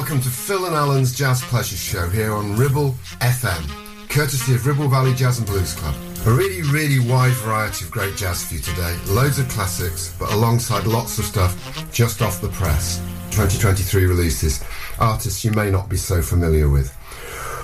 [0.00, 4.88] welcome to Phil and Alan's Jazz Pleasure Show here on Ribble FM, courtesy of Ribble
[4.88, 5.94] Valley Jazz and Blues Club.
[6.24, 8.96] A really, really wide variety of great jazz for you today.
[9.08, 12.96] Loads of classics, but alongside lots of stuff just off the press.
[13.32, 14.64] 2023 releases,
[14.98, 16.96] artists you may not be so familiar with.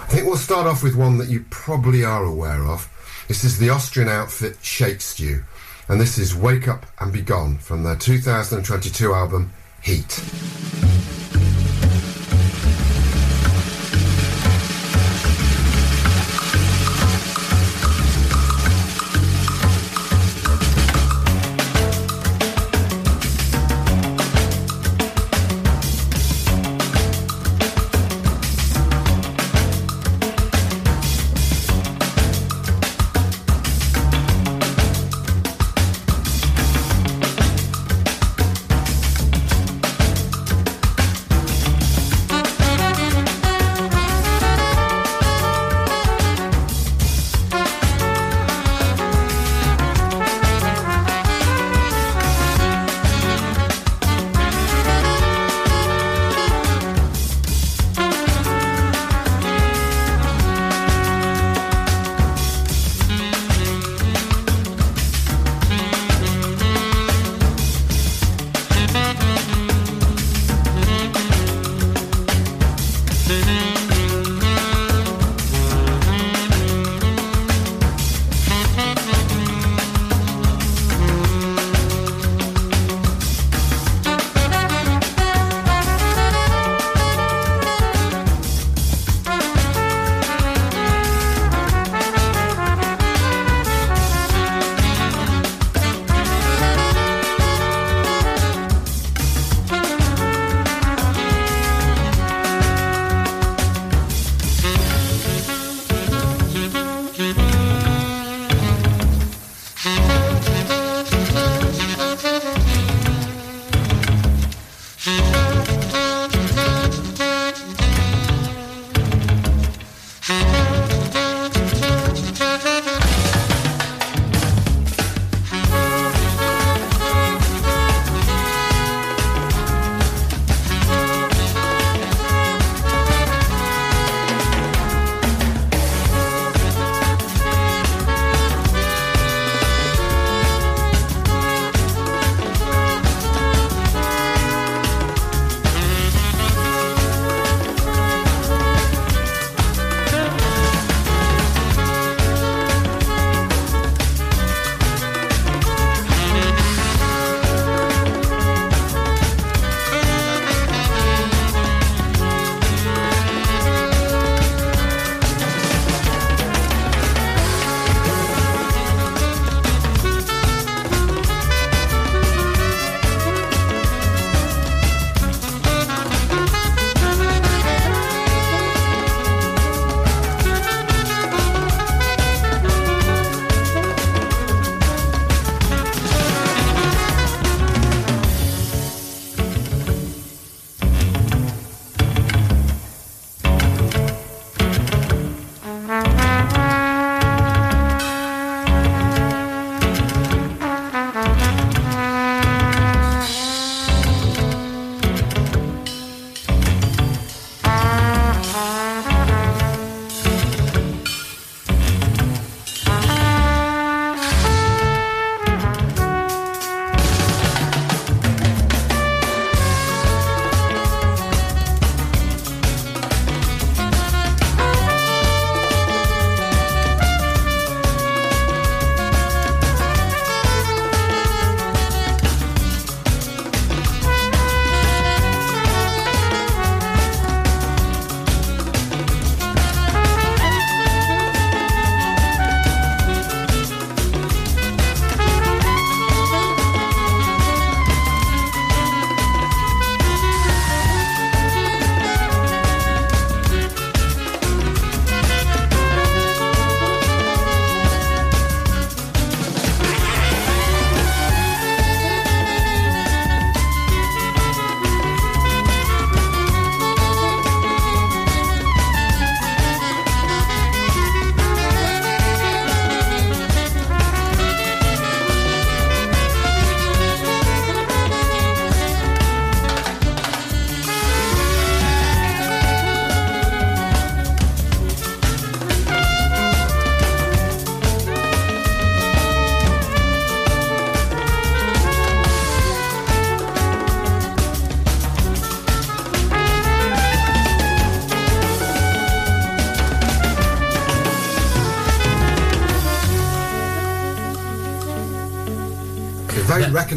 [0.02, 2.86] I think we'll start off with one that you probably are aware of.
[3.28, 5.42] This is the Austrian outfit Shake Stew,
[5.88, 10.20] and this is Wake Up and Be Gone from their 2022 album Heat.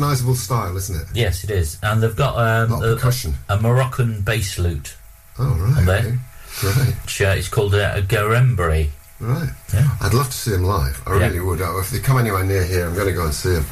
[0.10, 1.08] Recognisable style, isn't it?
[1.14, 1.78] Yes, it is.
[1.84, 3.36] And they've got um, a, percussion.
[3.48, 4.96] a Moroccan bass lute.
[5.38, 5.86] Oh, right.
[5.86, 5.98] there.
[6.00, 6.18] okay.
[6.62, 6.96] Great.
[7.04, 8.90] Which, uh, it's called a, a garembre.
[9.20, 9.50] Right.
[9.72, 9.88] Yeah.
[10.02, 11.00] I'd love to see him live.
[11.06, 11.28] I Yeah.
[11.28, 11.62] really would.
[11.62, 13.66] Uh, If they come anywhere near here, I'm going to go and see him.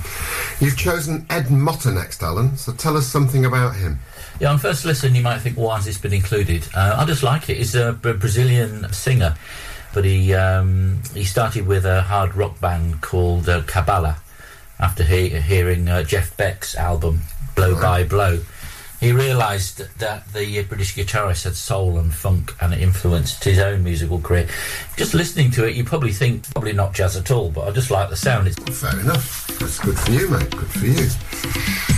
[0.59, 2.55] You've chosen Ed Motta next, Alan.
[2.55, 3.99] So tell us something about him.
[4.39, 6.67] Yeah, on first listen, you might think, why has this been included?
[6.75, 7.57] Uh, I just like it.
[7.57, 9.35] He's a Brazilian singer,
[9.95, 14.17] but he um, he started with a hard rock band called uh, Cabala
[14.79, 17.21] after he- hearing uh, Jeff Beck's album
[17.55, 18.39] Blow by Blow.
[18.99, 23.83] He realised that the British guitarist had soul and funk, and it influenced his own
[23.83, 24.47] musical career.
[24.95, 27.91] Just listening to it, you probably think probably not jazz at all, but I just
[27.91, 28.47] like the sound.
[28.47, 29.47] It's Fair enough.
[29.59, 30.49] That's good for you, mate.
[30.49, 31.96] Good for you.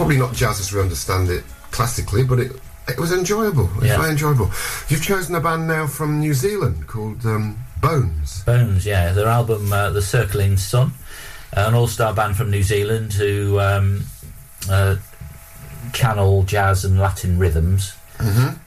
[0.00, 2.52] Probably not jazz as we understand it classically, but it
[2.88, 3.66] it was enjoyable.
[3.76, 3.98] It was Yeah.
[3.98, 4.50] very enjoyable.
[4.88, 8.42] You've chosen a band now from New Zealand called um, Bones.
[8.44, 10.92] Bones, yeah, their album uh, "The Circling Sun,"
[11.52, 14.04] an all-star band from New Zealand who um,
[14.70, 14.96] uh,
[15.92, 17.92] channel jazz and Latin rhythms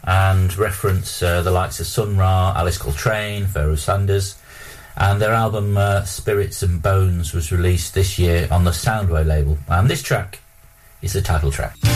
[0.05, 4.35] and reference uh, the likes of Sun Ra, Alice Coltrane, Pharoah Sanders.
[4.95, 9.57] And their album uh, "Spirits and Bones" was released this year on the Soundway label,
[9.67, 10.39] and this track
[11.03, 11.92] is the title track.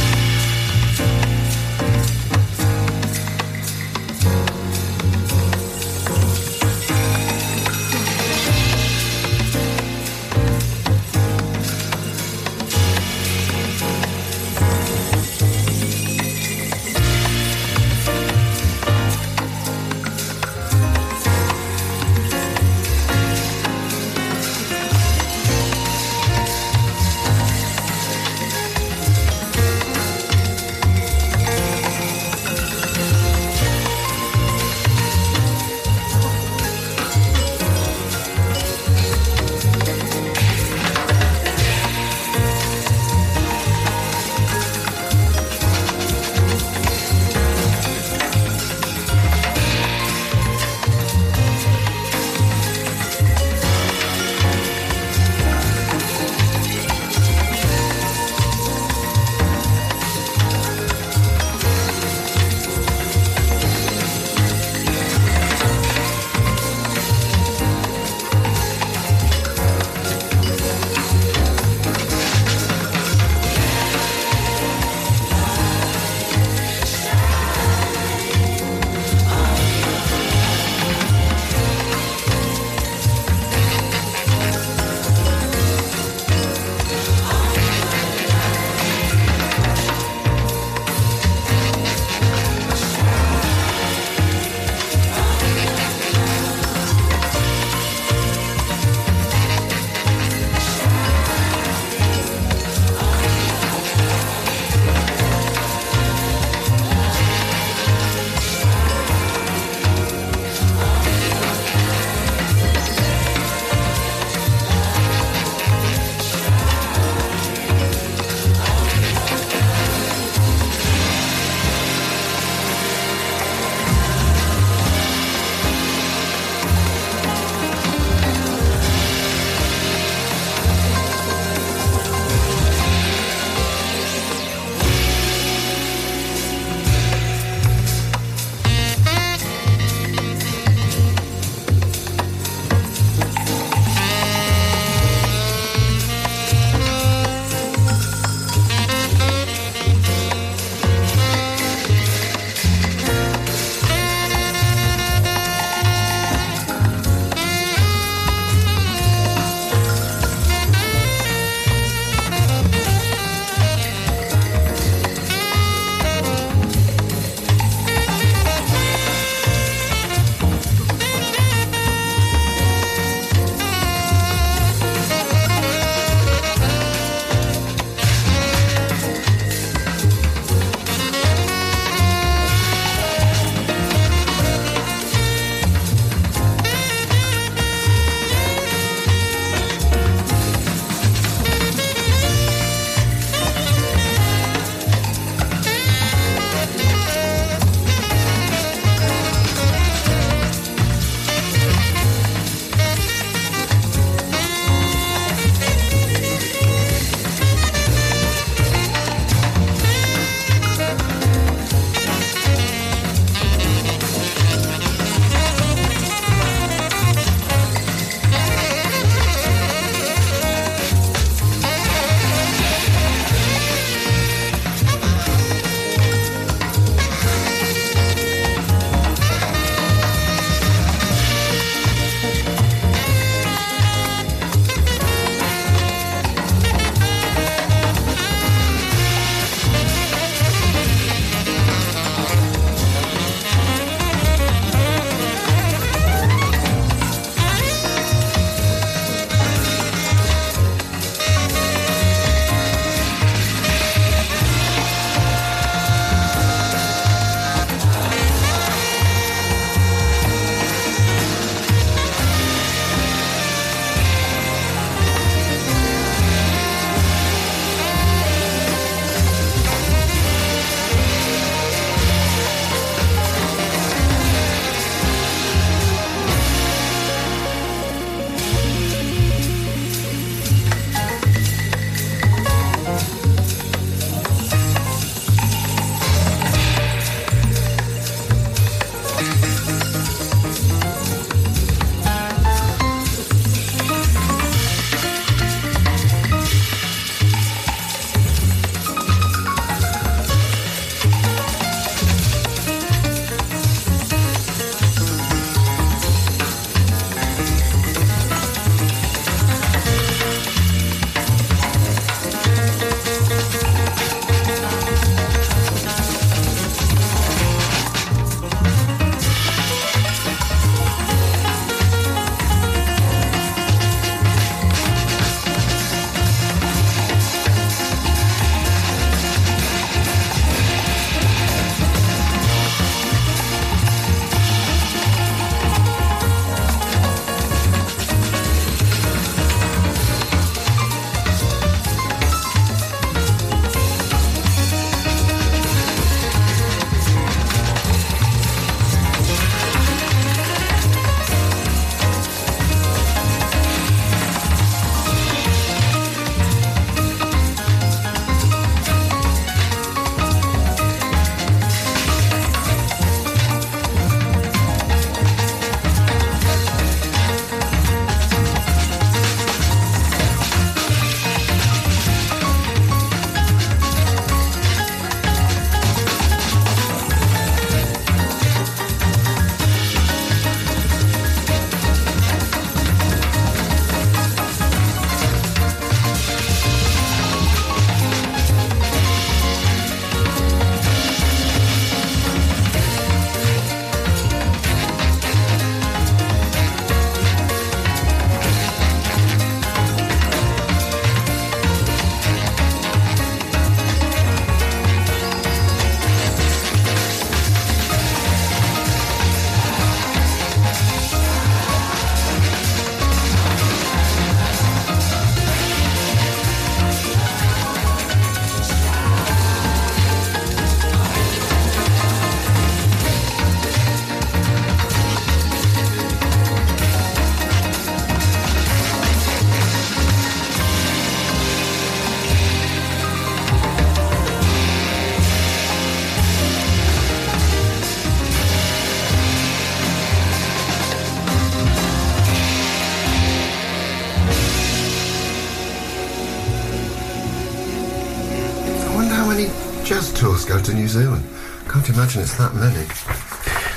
[449.38, 449.54] Many
[449.86, 451.24] jazz tours go to New Zealand?
[451.70, 452.88] Can't imagine it's that many.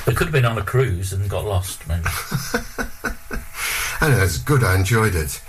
[0.07, 2.05] They could have been on a cruise and got lost, maybe.
[4.01, 4.65] Anyway, it's good.
[4.65, 5.43] I enjoyed it.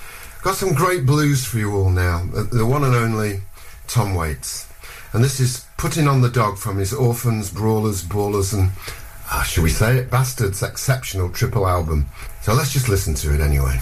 [0.43, 2.25] Got some great blues for you all now.
[2.25, 3.43] The, the one and only
[3.87, 4.67] Tom Waits.
[5.13, 8.71] And this is Putting on the Dog from his Orphans, Brawlers, Bawlers, and,
[9.31, 12.07] ah, shall we say it, Bastards exceptional triple album.
[12.41, 13.79] So let's just listen to it anyway.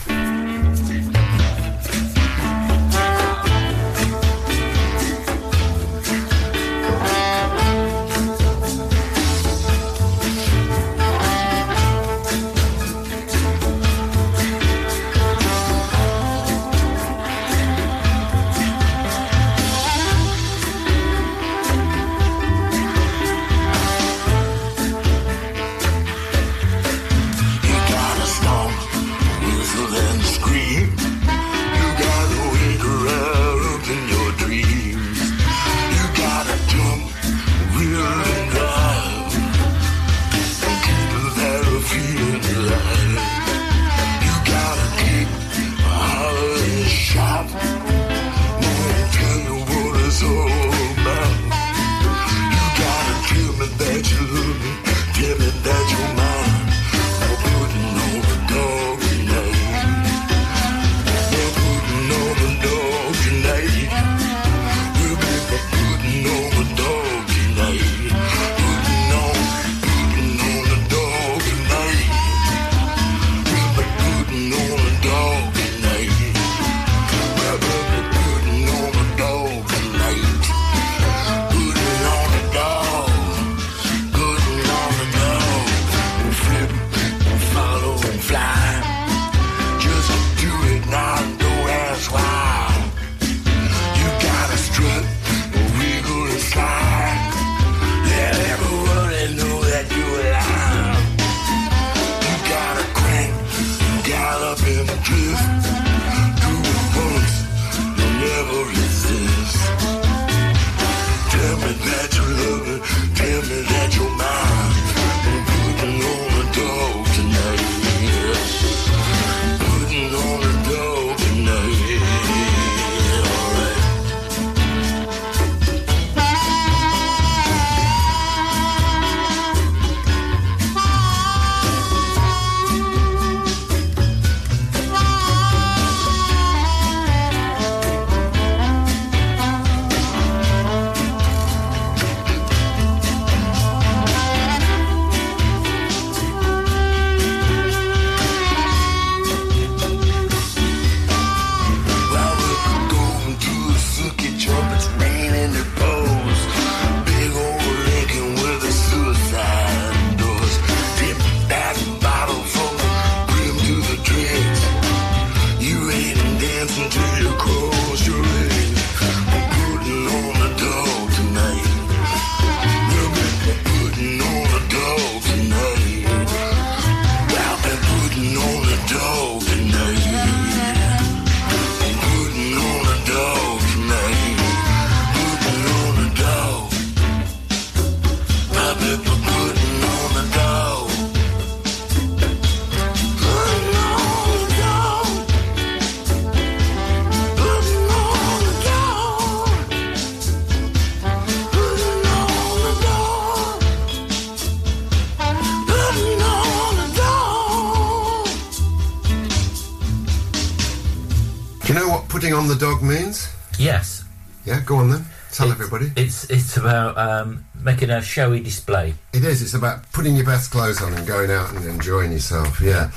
[212.29, 213.27] You know what putting on the dog means?
[213.57, 214.03] Yes.
[214.45, 215.05] Yeah, go on then.
[215.31, 215.91] Tell It's- everybody.
[215.99, 218.93] It's it's about um, making a showy display.
[219.13, 219.41] It is.
[219.41, 222.61] It's about putting your best clothes on and going out and enjoying yourself.
[222.61, 222.91] Yeah.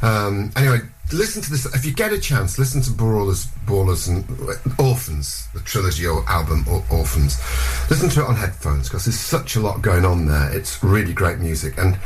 [0.00, 0.78] Um, anyway,
[1.12, 1.66] listen to this.
[1.74, 4.24] If you get a chance, listen to Brawlers, Bawlers, and
[4.78, 7.38] Orphans, the trilogy or album or Orphans.
[7.90, 10.50] Listen to it on headphones because there's such a lot going on there.
[10.56, 11.76] It's really great music.
[11.76, 11.98] And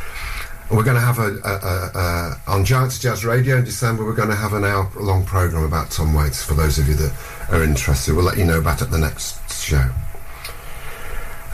[0.72, 4.04] we're going to have a, a, a, a on Giants Jazz Radio in December.
[4.04, 6.42] We're going to have an hour-long program about Tom Waits.
[6.42, 7.12] For those of you that
[7.50, 9.90] are interested, we'll let you know about it at the next show.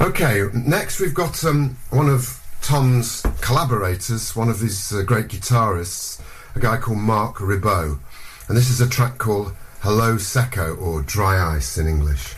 [0.00, 6.20] Okay, next we've got um, one of Tom's collaborators, one of his uh, great guitarists,
[6.54, 7.98] a guy called Marc Ribot.
[8.46, 12.34] And this is a track called Hielo Seco, or Dry Ice in English.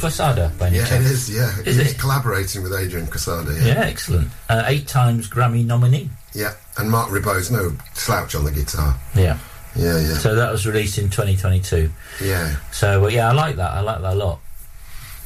[0.00, 1.06] Quesada by any Yeah, it chance?
[1.10, 1.30] is.
[1.30, 1.98] Yeah, Is he's it?
[1.98, 3.52] collaborating with Adrian Quesada.
[3.54, 3.66] Yeah.
[3.66, 4.28] Yeah, excellent.
[4.48, 6.10] Uh, eight times Grammy nominee.
[6.34, 8.96] yeah, and Marc Ribot's no slouch on the guitar.
[9.14, 9.38] Yeah.
[9.76, 11.90] Yeah, yeah, So that was released in 2022.
[12.22, 12.56] yeah.
[12.72, 13.70] So yeah, I like that.
[13.70, 14.40] I like that a lot.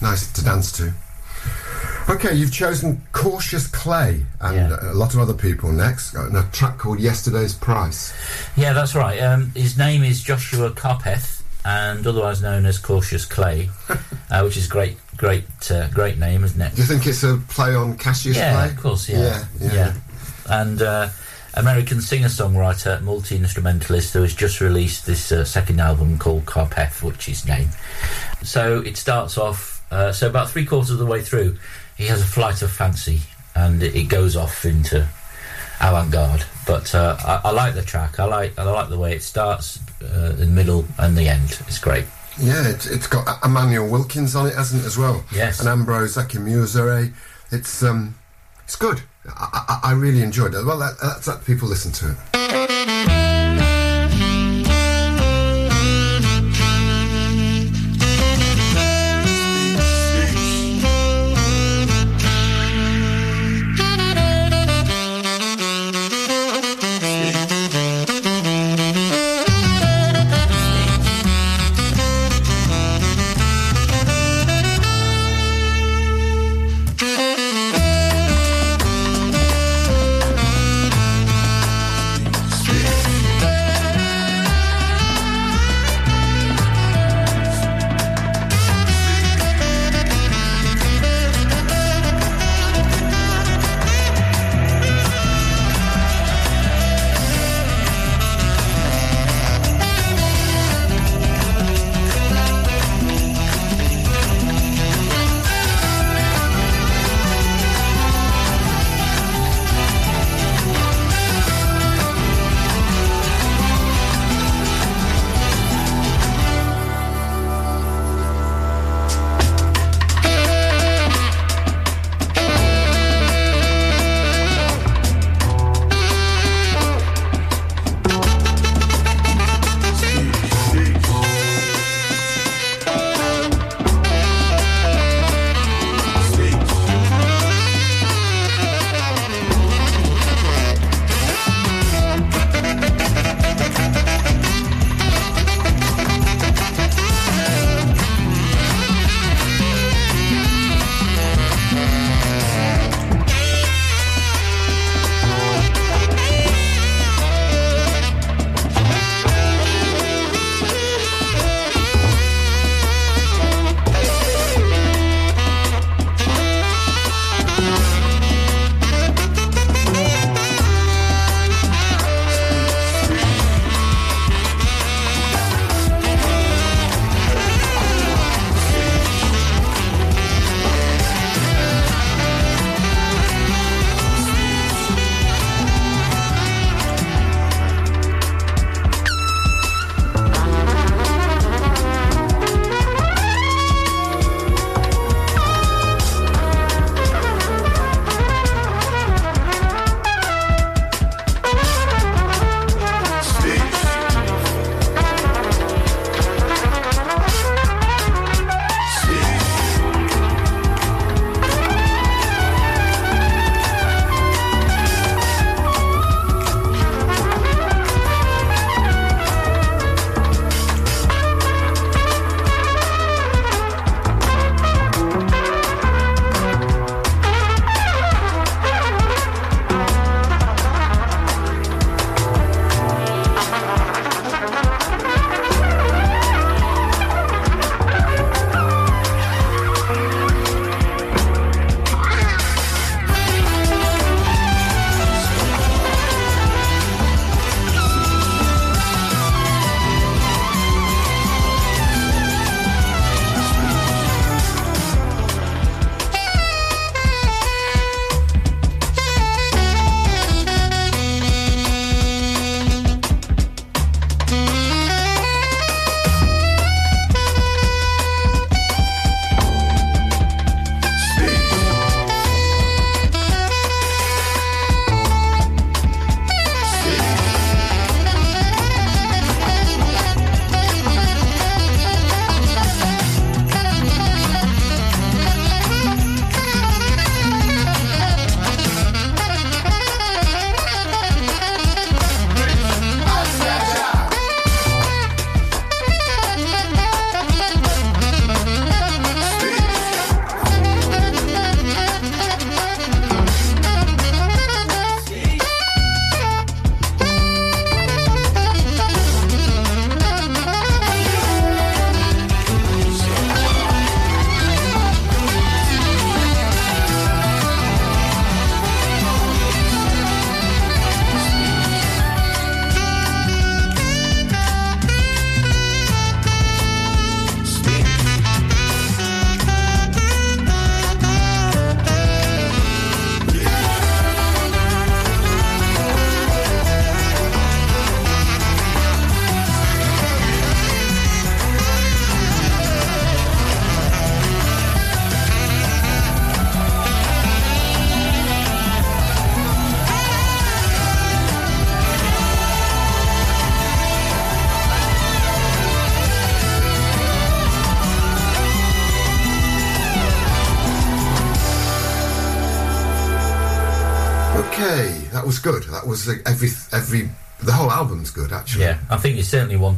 [0.02, 0.92] Nice to dance to.
[2.10, 4.76] Okay, you've chosen Cautious Clay and Yeah.
[4.82, 6.12] a lot of other people next.
[6.14, 8.12] And a track called Yesterday's Price.
[8.56, 9.18] Yeah, that's right.
[9.20, 13.70] Um, his name is Joshua Karpeh, and otherwise known as Cautious Clay,
[14.30, 16.74] uh, which is great, great, uh, great name, isn't it?
[16.74, 18.68] Do you think it's a play on Cassius yeah, Clay?
[18.70, 19.08] of course.
[19.08, 19.94] Yeah, Yeah, yeah.
[20.48, 21.08] And uh,
[21.54, 27.46] American singer-songwriter, multi-instrumentalist, who has just released this uh, second album called Karpeh, which is
[27.46, 27.68] name.
[28.42, 29.82] So it starts off.
[29.90, 31.56] Uh, so about three quarters of the way through,
[31.96, 33.20] he has a flight of fancy,
[33.54, 35.08] and it, it goes off into
[35.80, 36.44] avant-garde.
[36.66, 38.18] But uh, I, I like the track.
[38.18, 39.78] I like I like the way it starts,
[40.12, 41.60] uh, the middle, and the end.
[41.66, 42.04] It's great.
[42.38, 45.24] Yeah, it, it's got Immanuel Wilkins on it, hasn't it, as well?
[45.32, 45.60] Yes.
[45.60, 47.12] And Ambrose Akinmusire.
[47.52, 48.16] It's um,
[48.64, 49.02] it's good.
[49.26, 50.64] I, I, I really enjoyed it.
[50.64, 52.63] Well, that, that's that people listen to it.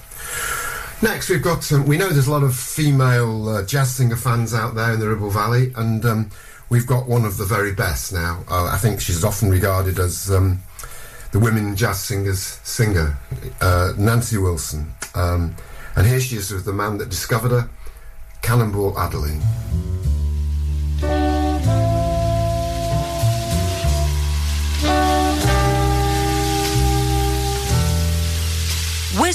[1.02, 1.70] Next, we've got.
[1.72, 5.00] Um, we know there's a lot of female uh, jazz singer fans out there in
[5.00, 6.30] the Ribble Valley, and um,
[6.68, 8.44] we've got one of the very best now.
[8.48, 10.60] Uh, I think she's often regarded as um,
[11.32, 13.16] the women jazz singers singer,
[13.60, 14.92] uh, Nancy Wilson.
[15.14, 15.56] Um,
[15.96, 17.68] and here she is with the man that discovered her,
[18.42, 19.40] Cannonball Adderley.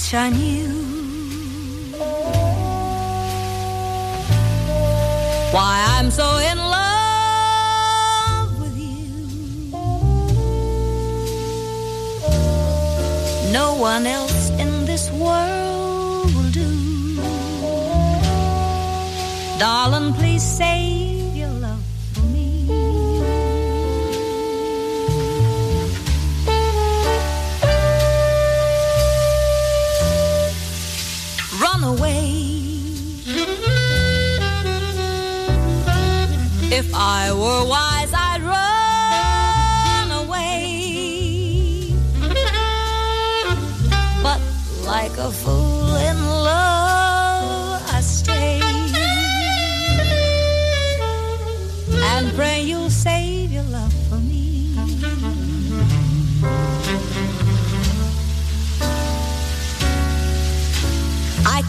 [0.08, 0.70] Wish I knew
[5.52, 9.18] why I'm so in love with you.
[13.52, 17.18] No one else in this world will do.
[19.60, 20.97] Darling, please save
[31.88, 32.28] away.
[36.80, 41.94] If I were wise, I'd run away.
[44.22, 44.40] But
[44.86, 45.67] like a fool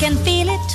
[0.09, 0.71] can feel it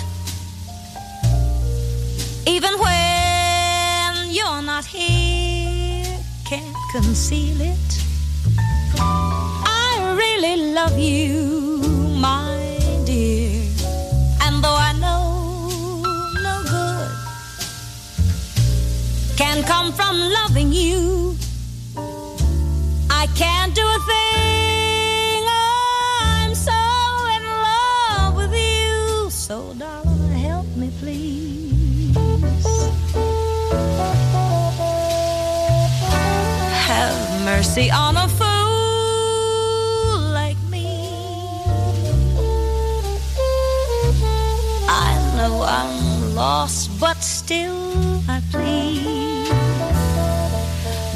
[2.46, 6.20] even when you're not here.
[6.46, 7.90] Can't conceal it.
[9.00, 11.82] I really love you,
[12.28, 13.64] my dear.
[14.44, 16.04] And though I know
[16.48, 17.12] no good
[19.36, 21.23] can come from loving you,
[37.76, 38.50] mercy on a fool
[40.32, 40.86] like me.
[44.88, 49.48] I know I'm lost, but still I plead.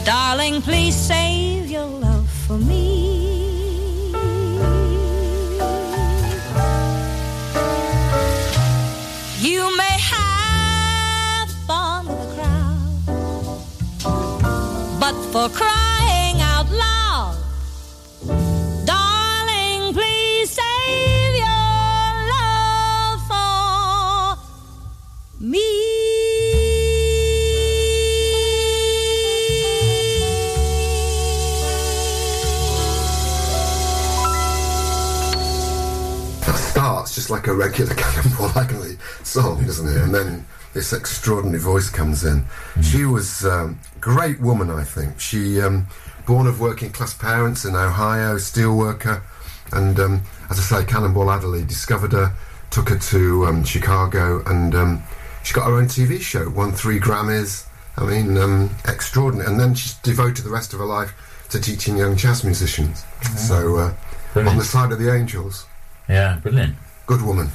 [0.03, 3.15] Darling, please save your love for me.
[9.39, 13.03] You may have fun the crowd,
[14.99, 15.86] but for crying
[37.27, 40.01] just like a regular Cannonball Adderley song, isn't it?
[40.01, 42.45] And then this extraordinary voice comes in.
[42.81, 45.19] She was um, a great woman, I think.
[45.19, 45.87] She, um,
[46.25, 49.21] born of working class parents in Ohio, steelworker,
[49.73, 52.33] and um, as I say, Cannonball Adderley discovered her,
[52.69, 55.03] took her to um, Chicago, and um,
[55.43, 57.67] she got her own TV show, won three Grammys.
[57.97, 59.49] I mean, um, extraordinary.
[59.49, 61.13] And then she devoted the rest of her life
[61.49, 63.03] to teaching young jazz musicians.
[63.35, 63.93] So, uh,
[64.35, 65.65] on the side of the angels,
[66.07, 66.75] Yeah, brilliant.
[67.07, 67.49] Good woman.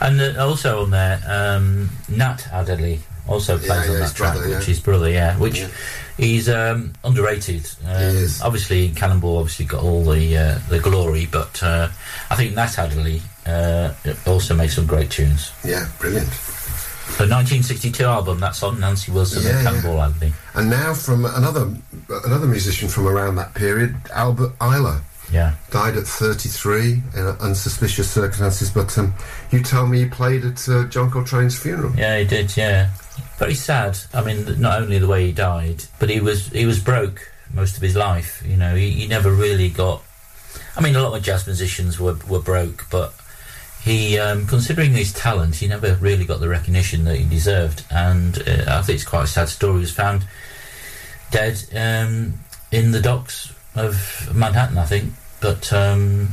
[0.00, 4.34] And uh, also on there, um, Nat Adderley also plays Yeah, on yeah, that track,
[4.34, 4.58] brother, yeah.
[4.58, 5.68] which is brother, yeah, which Yeah.
[6.16, 7.66] he's um, underrated.
[7.86, 8.40] Um, He is.
[8.42, 11.88] Obviously, Cannonball obviously got all the uh, the glory, but uh,
[12.30, 13.92] I think Nat Adderley uh,
[14.26, 15.52] also makes some great tunes.
[15.64, 16.28] Yeah, brilliant.
[17.18, 20.32] The 1962 album that's on Nancy Wilson Yeah, and Cannonball Adderley.
[20.54, 21.70] And now from another
[22.24, 25.00] another musician from around that period, Albert Ayler,
[25.34, 28.70] Yeah, died at 33 in unsuspicious circumstances.
[28.70, 29.12] But um,
[29.50, 31.92] you tell me he played at uh, John Coltrane's funeral.
[31.96, 32.56] yeah, he did.
[32.56, 32.90] Yeah,
[33.36, 33.98] very sad.
[34.14, 37.76] I mean, not only the way he died, but he was he was broke most
[37.76, 38.42] of his life.
[38.46, 40.02] You know, he, he never really got.
[40.76, 43.12] I mean, a lot of jazz musicians were were broke, but
[43.84, 47.84] he, um, considering his talent, he never really got the recognition that he deserved.
[47.90, 49.74] And uh, I think it's quite a sad story.
[49.74, 50.24] He was found
[51.30, 52.34] dead um,
[52.72, 55.12] in the docks of Manhattan, I think.
[55.44, 56.30] But um,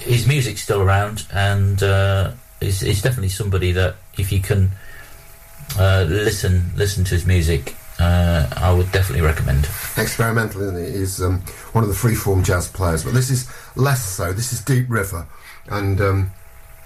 [0.00, 4.72] his music's still around, and uh, he's, he's definitely somebody that if you can
[5.78, 9.68] uh, listen listen to his music, uh, I would definitely recommend.
[9.96, 10.98] Experimental, isn't he?
[10.98, 11.42] He's um,
[11.74, 13.04] one of the freeform jazz players.
[13.04, 14.32] But this is less so.
[14.32, 15.28] This is Deep River.
[15.68, 16.32] And um,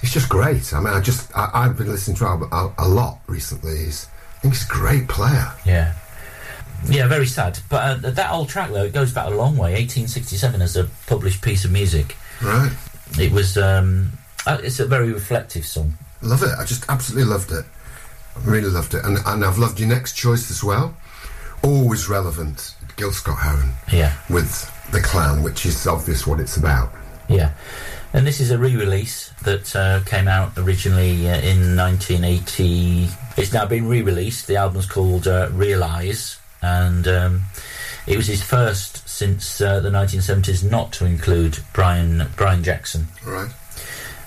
[0.03, 0.75] it's just great.
[0.75, 3.87] I mean, I just, I, I've been listening to Albert a, a lot recently.
[3.87, 4.07] He's
[4.37, 5.51] I think he's a great player.
[5.65, 5.95] Yeah.
[6.89, 7.59] Yeah, very sad.
[7.69, 9.73] But uh, that old track, though, it goes back a long way.
[9.73, 12.17] 1867 as a published piece of music.
[12.43, 12.73] Right.
[13.19, 13.57] It was.
[13.57, 14.13] Um,
[14.47, 15.95] uh, it's a very reflective song.
[16.21, 16.51] Love it.
[16.59, 17.65] I just absolutely loved it.
[18.37, 19.05] I really loved it.
[19.05, 20.95] And, and I've loved your next choice as well.
[21.63, 22.75] Always relevant.
[22.97, 26.93] Gil Scott Heron Yeah, with The Clown, which is obvious what it's about.
[27.29, 27.53] yeah.
[28.13, 33.09] And this is a re-release that uh, came out originally uh, in 1980.
[33.37, 34.47] It's now been re-released.
[34.47, 37.43] The album's called uh, Real Eyes, and um,
[38.07, 43.07] it was his first since uh, the 1970s not to include Brian Brian Jackson.
[43.25, 43.51] Right.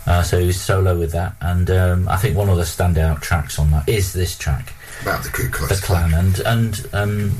[0.06, 3.22] Uh, so he was solo with that, and um, I think one of the standout
[3.22, 4.74] tracks on that is this track.
[5.02, 7.38] About the Ku Klux the Klan and and um,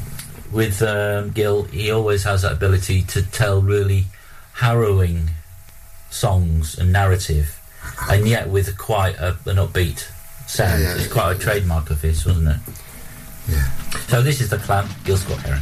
[0.52, 4.06] with um, Gil he always has that ability to tell really
[4.54, 5.30] harrowing
[6.10, 7.54] songs and narrative.
[8.10, 10.10] And yet with quite a, an upbeat
[10.48, 10.82] sound.
[10.82, 12.58] Yeah, yeah, it's quite a trademark of his wasn't it
[13.48, 13.64] Yeah.
[14.08, 15.62] so this is the Klan Gil Scott Heron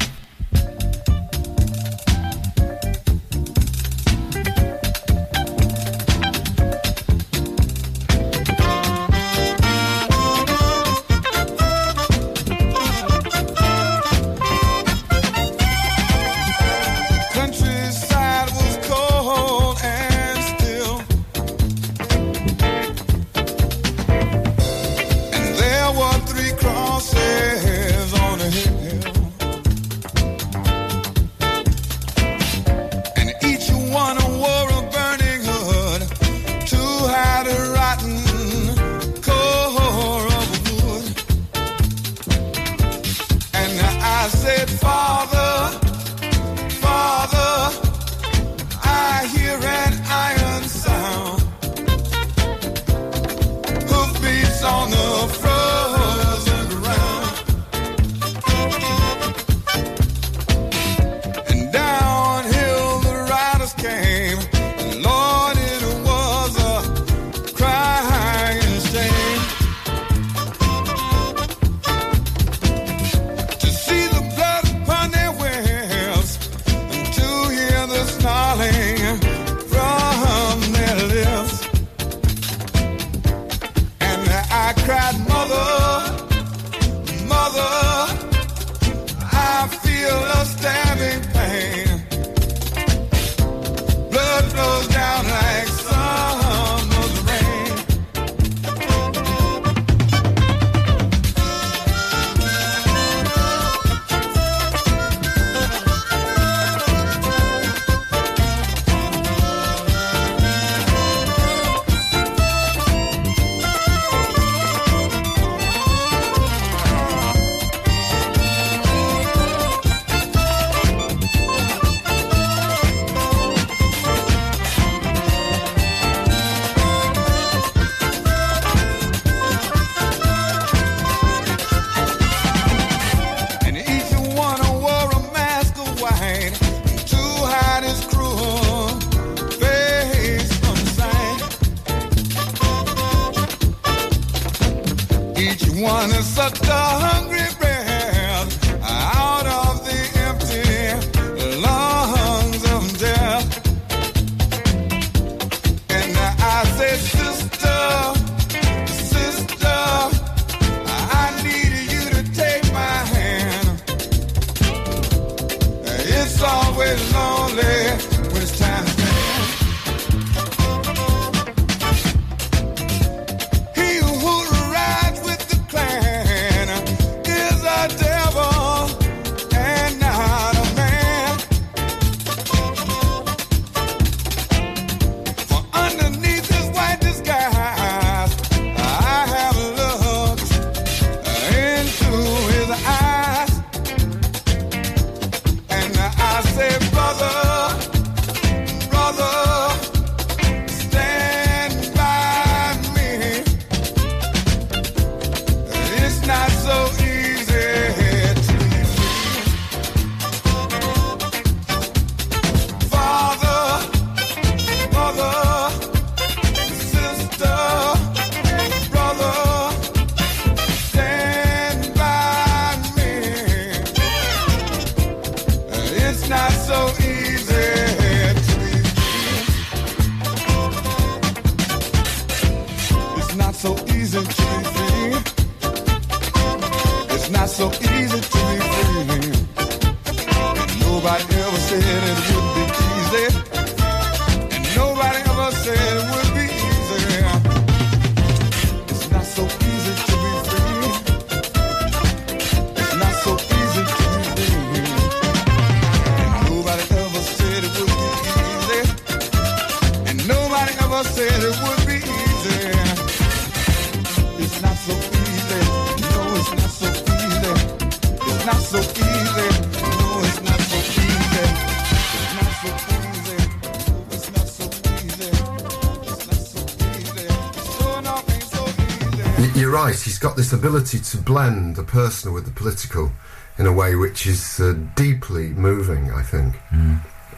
[280.46, 283.12] this ability to blend the personal with the political
[283.58, 286.12] in a way which is uh, deeply moving.
[286.12, 286.54] I think,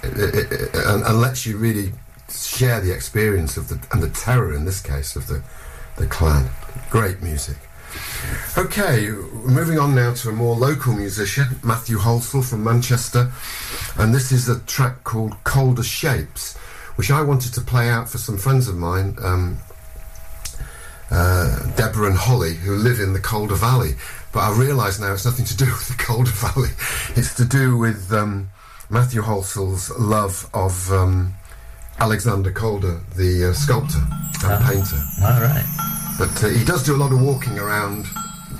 [0.03, 1.93] It- it- it- and, and lets you really
[2.29, 5.41] share the experience of the and the terror in this case of the
[5.95, 6.49] the Klan.
[6.89, 7.57] Great music.
[8.57, 9.09] Okay,
[9.59, 13.31] moving on now to a more local musician, Matthew Halsall from Manchester,
[13.97, 16.57] and this is a track called Calder Shapes,
[16.97, 19.15] which I wanted to play out for some friends of mine.
[19.23, 19.57] Um,
[21.97, 23.95] Deborah and Holly, who live in the Calder Valley.
[24.31, 26.69] But I realise now it's nothing to do with the Calder Valley.
[27.15, 28.51] It's to do with um,
[28.87, 31.33] Matthew Halsall's love of um,
[31.97, 33.97] Alexander Calder, the uh, sculptor
[34.45, 35.01] and painter.
[35.23, 35.65] All right.
[36.19, 38.05] But uh, he does do a lot of walking around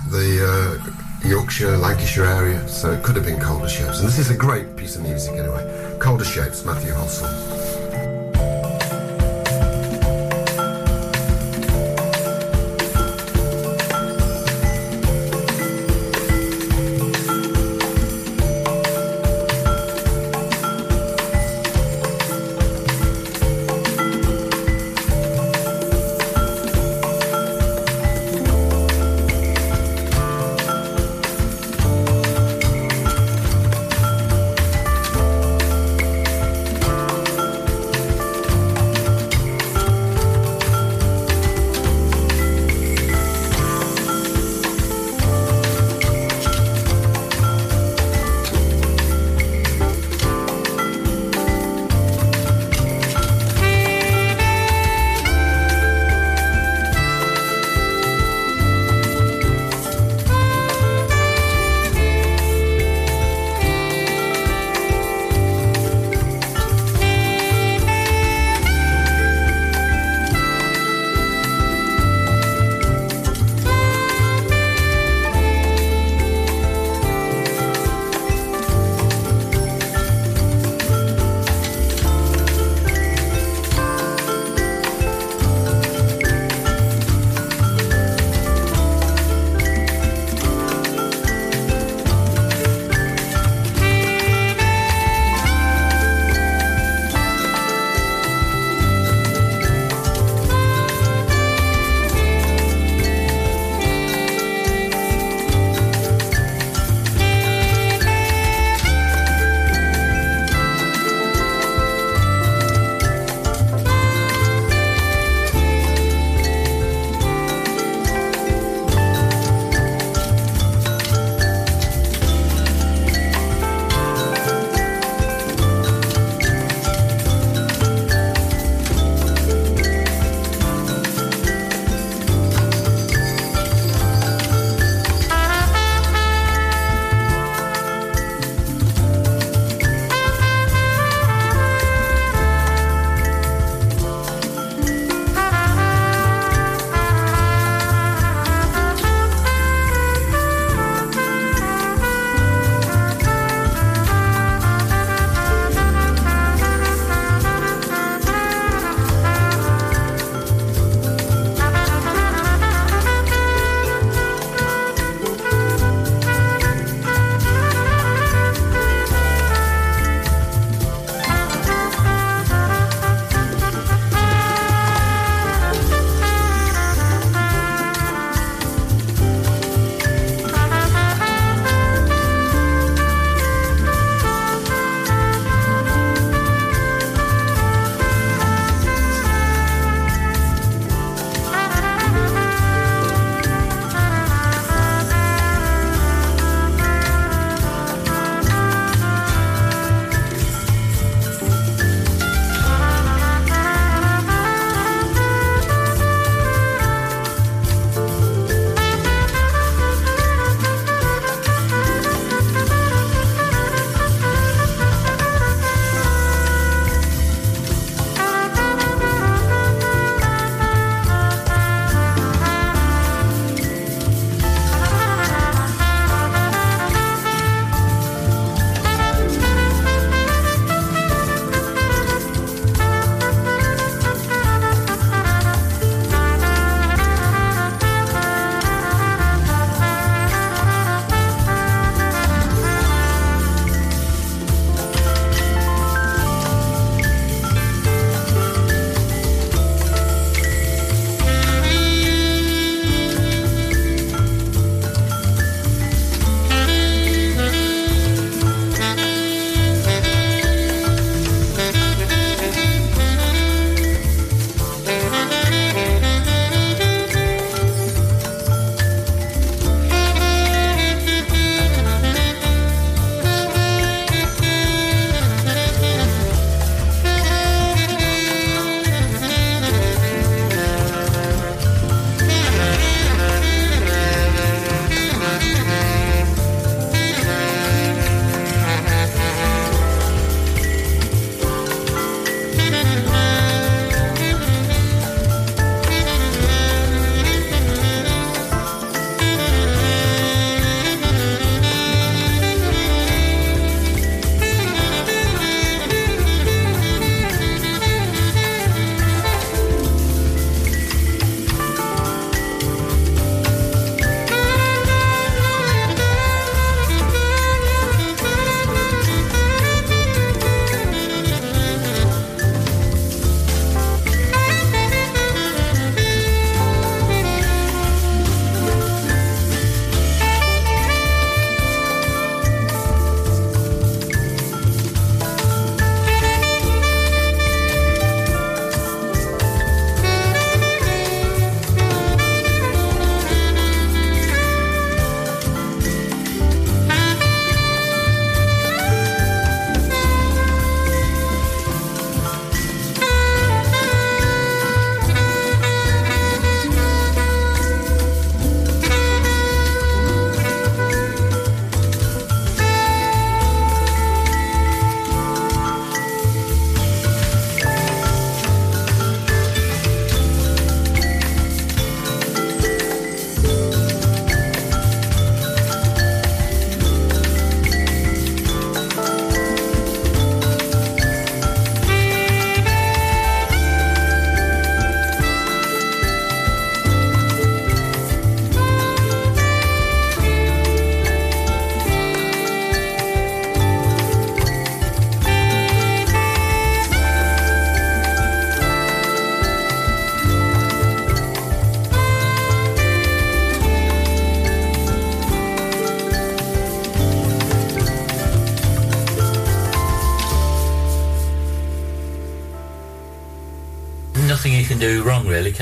[0.10, 0.82] the
[1.22, 4.00] uh, Yorkshire, Lancashire area, so it could have been Calder Shapes.
[4.00, 5.96] And this is a great piece of music anyway.
[6.00, 7.47] Calder Shapes, Matthew Holsall.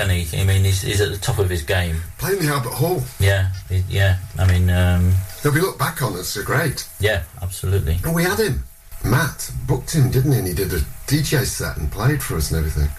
[0.10, 0.41] Wrong, really, can he?
[0.41, 1.97] I mean, he's, he's at the top of his game.
[2.18, 3.01] Playing the Albert Hall.
[3.20, 4.18] Yeah, he- yeah.
[4.39, 6.88] I mean, um, He'll be looked back on as great.
[6.99, 7.99] yeah, absolutely.
[8.03, 8.64] And we had him.
[9.03, 10.39] Matt booked him, didn't he?
[10.39, 12.89] And he did a DJ set and played for us and everything.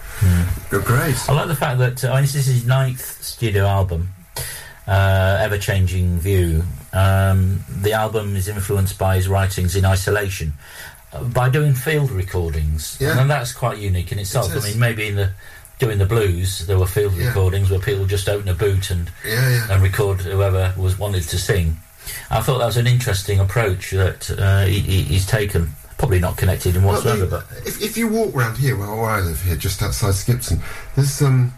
[0.69, 1.17] Good, great.
[1.29, 4.09] I like the fact that uh, I mean, this is his ninth studio album,
[4.87, 6.63] uh, Ever Changing View.
[6.93, 10.53] Um, the album is influenced by his writings in isolation,
[11.11, 13.19] uh, by doing field recordings, Yeah.
[13.19, 14.55] and that's quite unique in itself.
[14.55, 15.31] It I mean, maybe in the
[15.79, 17.27] doing the blues, there were field Yeah.
[17.27, 19.67] recordings where people just open a boot and Yeah, yeah.
[19.73, 21.77] and record whoever was wanted to sing.
[22.31, 25.73] I thought that was an interesting approach that uh, he, he, he's taken.
[25.97, 28.87] Probably not connected in Well, whatsoever, the- but if, if you walk around here, where,
[28.87, 30.61] I live here, just outside Skipton,
[30.95, 31.53] there's um,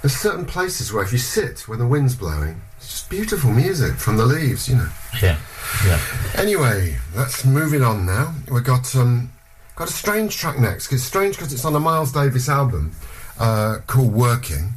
[0.00, 3.96] there's certain places where if you sit when the wind's blowing, it's just beautiful music
[3.96, 4.88] from the leaves, you know.
[5.22, 5.38] yeah,
[5.86, 6.00] yeah.
[6.34, 8.34] Anyway, let's moving on now.
[8.50, 9.30] We've got um,
[9.76, 10.90] got a strange track next.
[10.92, 12.92] It's strange because it's on a Miles Davis album
[13.38, 14.74] uh, called Working,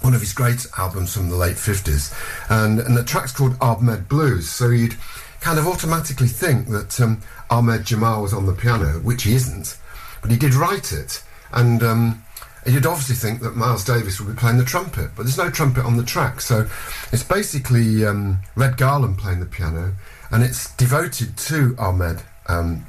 [0.00, 2.12] one of his great albums from the late fifties,
[2.48, 4.48] and and the track's called Ahmed Blues.
[4.48, 4.96] So you'd
[5.40, 9.78] kind of automatically think that um, Ahmad Jamal was on the piano, which he isn't,
[10.22, 11.82] but he did write it, and.
[11.82, 12.20] Um,
[12.66, 15.84] you'd obviously think that Miles Davis would be playing the trumpet, but there's no trumpet
[15.84, 16.40] on the track.
[16.40, 16.66] So
[17.12, 19.92] it's basically um, Red Garland playing the piano,
[20.30, 22.86] and it's devoted to Ahmed um,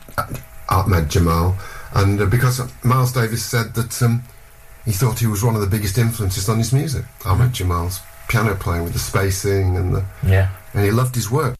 [0.69, 1.57] Ahmad Jamal.
[1.93, 4.23] And uh, because Miles Davis said that um,
[4.85, 8.55] he thought he was one of the biggest influences on his music, Ahmad Jamal's piano
[8.55, 10.49] playing with the spacing and the, Yeah.
[10.73, 11.55] and he loved his work.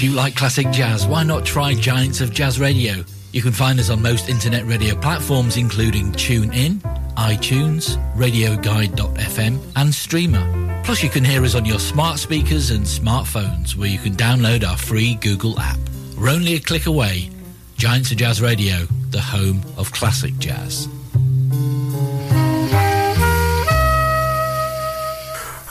[0.00, 3.04] If you like classic jazz, why not try Giants of Jazz Radio?
[3.32, 6.78] You can find us on most internet radio platforms, including TuneIn,
[7.18, 10.84] iTunes, RadioGuide.fm, and Streema.
[10.84, 14.66] Plus, you can hear us on your smart speakers and smartphones, where you can download
[14.66, 15.78] our free Google app.
[16.16, 17.28] We're only a click away.
[17.76, 20.88] Giants of Jazz Radio, the home of classic jazz.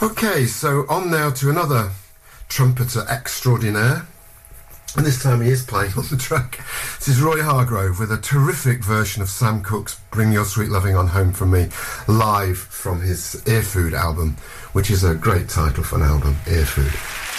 [0.00, 1.90] Okay, so on now to another
[2.48, 4.06] trumpeter extraordinaire.
[4.96, 6.58] And this time he is playing on the track.
[6.98, 10.96] This is Roy Hargrove with a terrific version of Sam Cooke's Bring Your Sweet Loving
[10.96, 11.68] On Home From Me,
[12.08, 14.36] live from his Ear Food album,
[14.72, 17.29] which is a great title for an album, Ear Food.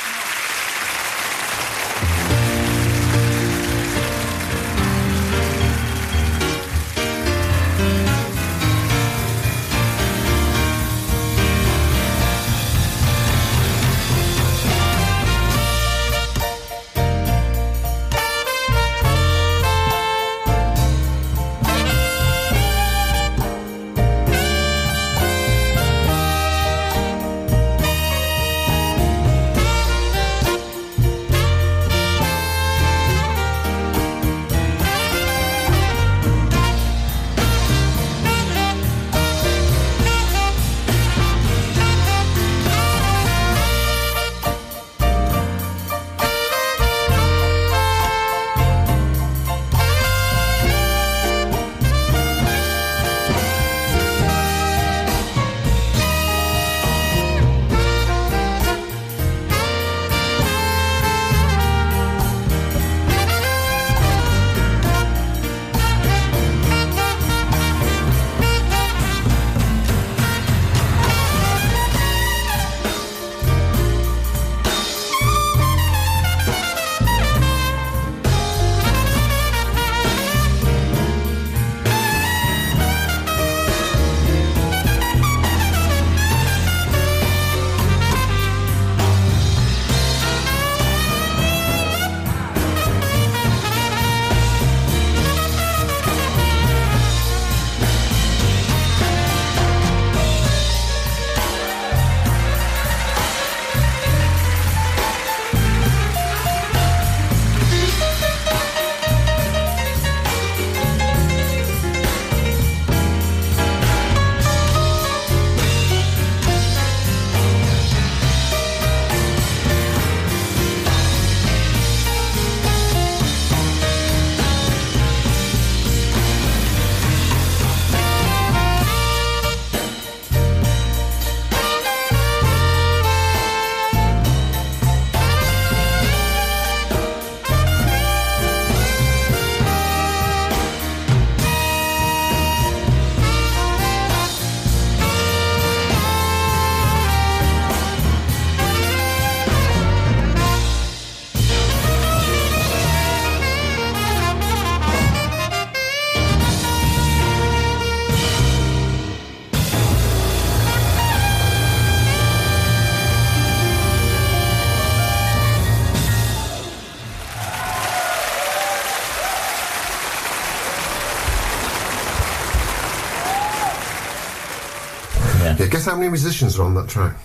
[176.02, 177.16] Many musicians are on that track?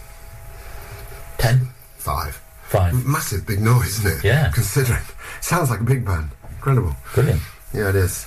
[1.39, 2.41] Ten, Five.
[2.69, 3.07] Five.
[3.07, 4.25] Massive big noise, isn't it?
[4.25, 4.51] Yeah.
[4.53, 5.03] Considering.
[5.41, 6.31] Sounds like a big band.
[6.51, 6.95] Incredible.
[7.15, 7.41] Brilliant.
[7.73, 8.27] Yeah, it is.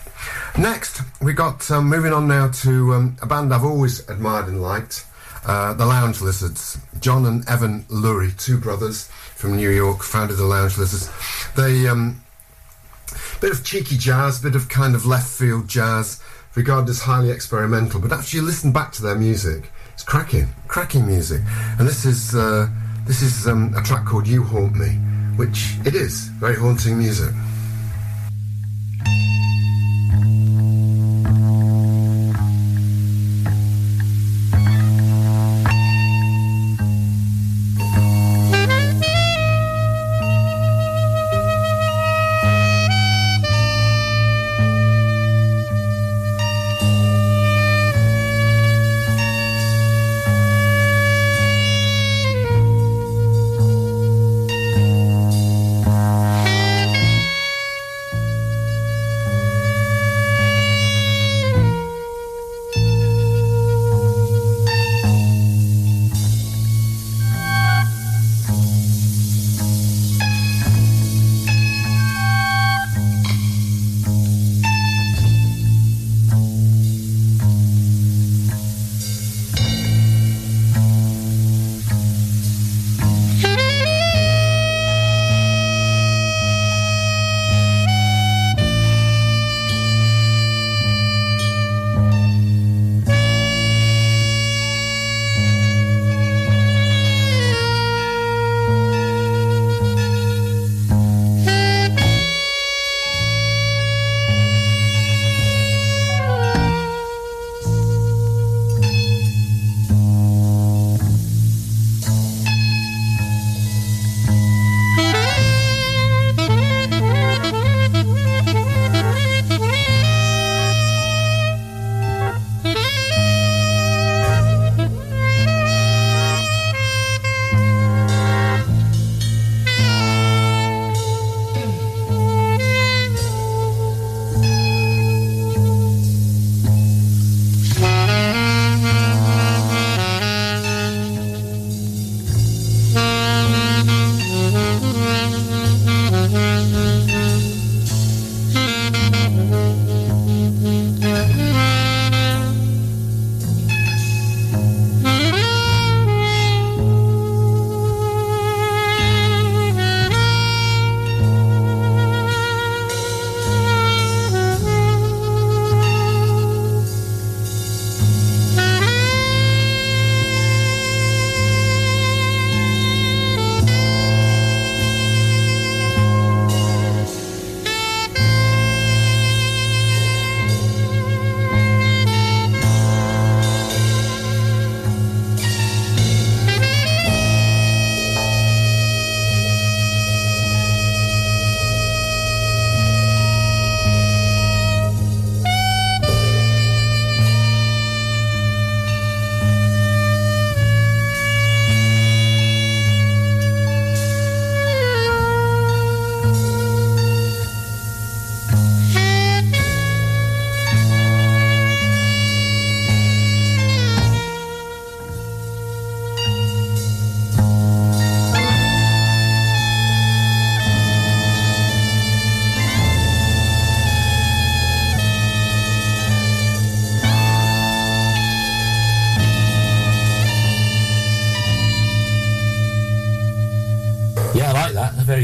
[0.57, 4.61] Next, we got um, moving on now to um, a band I've always admired and
[4.61, 5.05] liked,
[5.45, 6.79] uh, the Lounge Lizards.
[6.99, 11.09] John and Evan Lurie, two brothers from New York, founded the Lounge Lizards.
[11.55, 12.23] They um,
[13.39, 16.21] bit of cheeky jazz, bit of kind of left field jazz,
[16.55, 17.99] regarded as highly experimental.
[18.01, 21.41] But after you listen back to their music, it's cracking, cracking music.
[21.77, 22.69] And this is uh,
[23.05, 24.91] this is um, a track called "You Haunt Me,"
[25.35, 27.33] which it is very haunting music.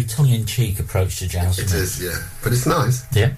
[0.06, 1.60] Tongue-in-cheek approach to jazz.
[1.60, 2.18] It is, yeah.
[2.44, 3.06] But it's nice.
[3.16, 3.34] Yeah.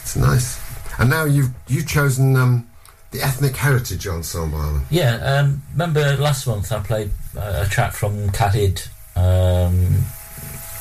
[0.00, 0.60] It's nice.
[0.98, 2.68] And now you've you've chosen um,
[3.10, 4.58] the Ethnic Heritage Ensemble.
[4.58, 4.82] Alan.
[4.90, 8.82] Yeah, um, remember last month I played uh, a track from Khalid,
[9.16, 10.04] um,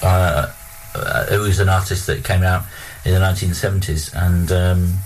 [0.04, 0.52] uh,
[0.96, 2.66] uh, who was an artist that came out
[3.06, 4.98] in the 1970s, and um,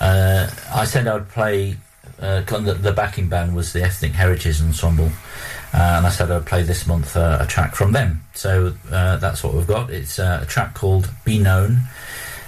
[0.00, 1.76] uh, I said I would play.
[2.20, 5.12] Uh, the, the backing band was the Ethnic Heritage Ensemble,
[5.72, 8.22] and I said I'd play this month uh, a track from them.
[8.34, 9.90] So uh, that's what we've got.
[9.90, 11.80] It's uh, a track called "Be Known."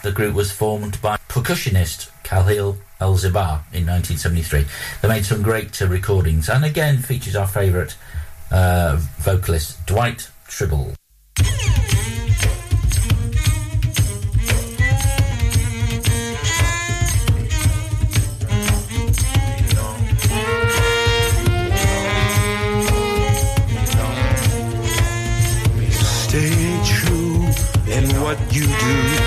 [0.03, 4.65] The group was formed by percussionist Khalil El Zibar in 1973.
[5.03, 7.97] They made some great uh, recordings, and again features our favourite
[8.51, 10.95] uh, vocalist Dwight Trible.
[28.31, 29.20] What you do.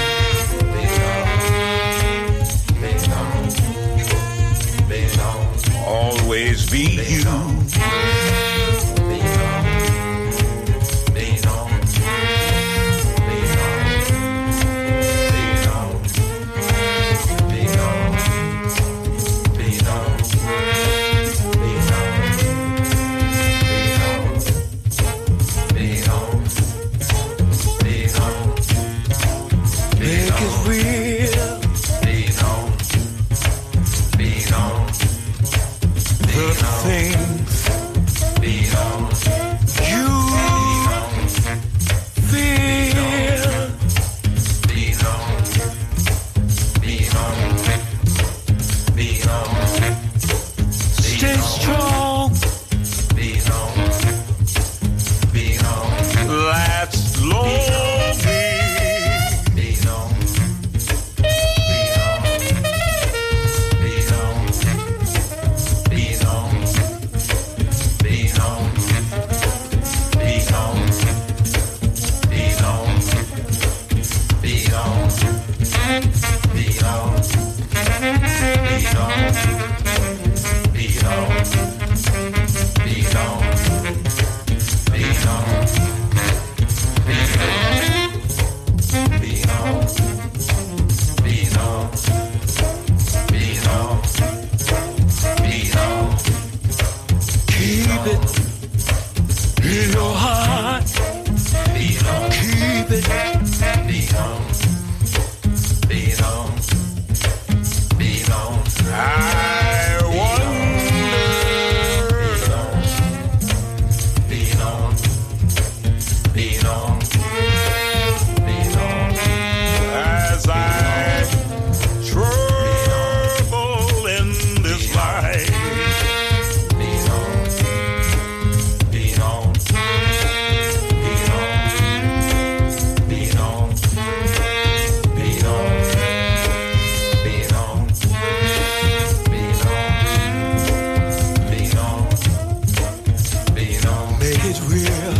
[144.54, 145.12] Make it real.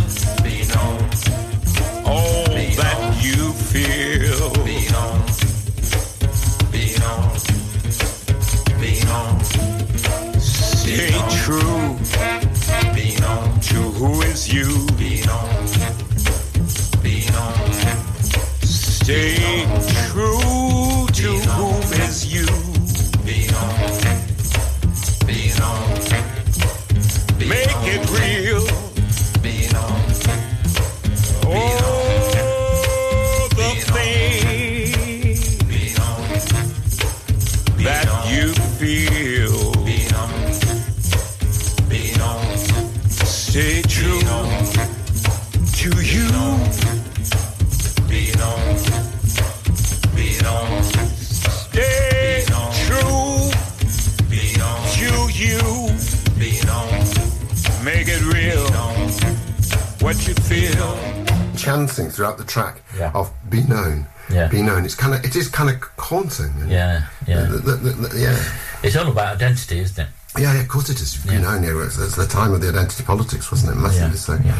[65.04, 65.24] Kind of.
[65.24, 66.52] It is kind of haunting.
[66.60, 67.42] and- Yeah, yeah.
[67.44, 68.38] The- the- the- yeah.
[68.82, 70.08] It's all about identity, isn't it?
[70.38, 71.24] Yeah, yeah, of course it is.
[71.24, 71.38] You Yeah.
[71.40, 73.76] know, yeah, it's, it's the time of the identity politics, wasn't it?
[73.80, 74.34] Massively so.
[74.44, 74.58] yeah.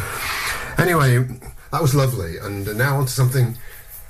[0.79, 1.19] Anyway,
[1.73, 2.39] that was lovely.
[2.39, 3.57] And now on to something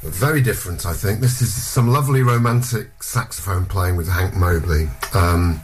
[0.02, 1.20] very different, I think.
[1.20, 4.90] This is some lovely romantic saxophone playing with Hank Mobley.
[5.14, 5.60] Um,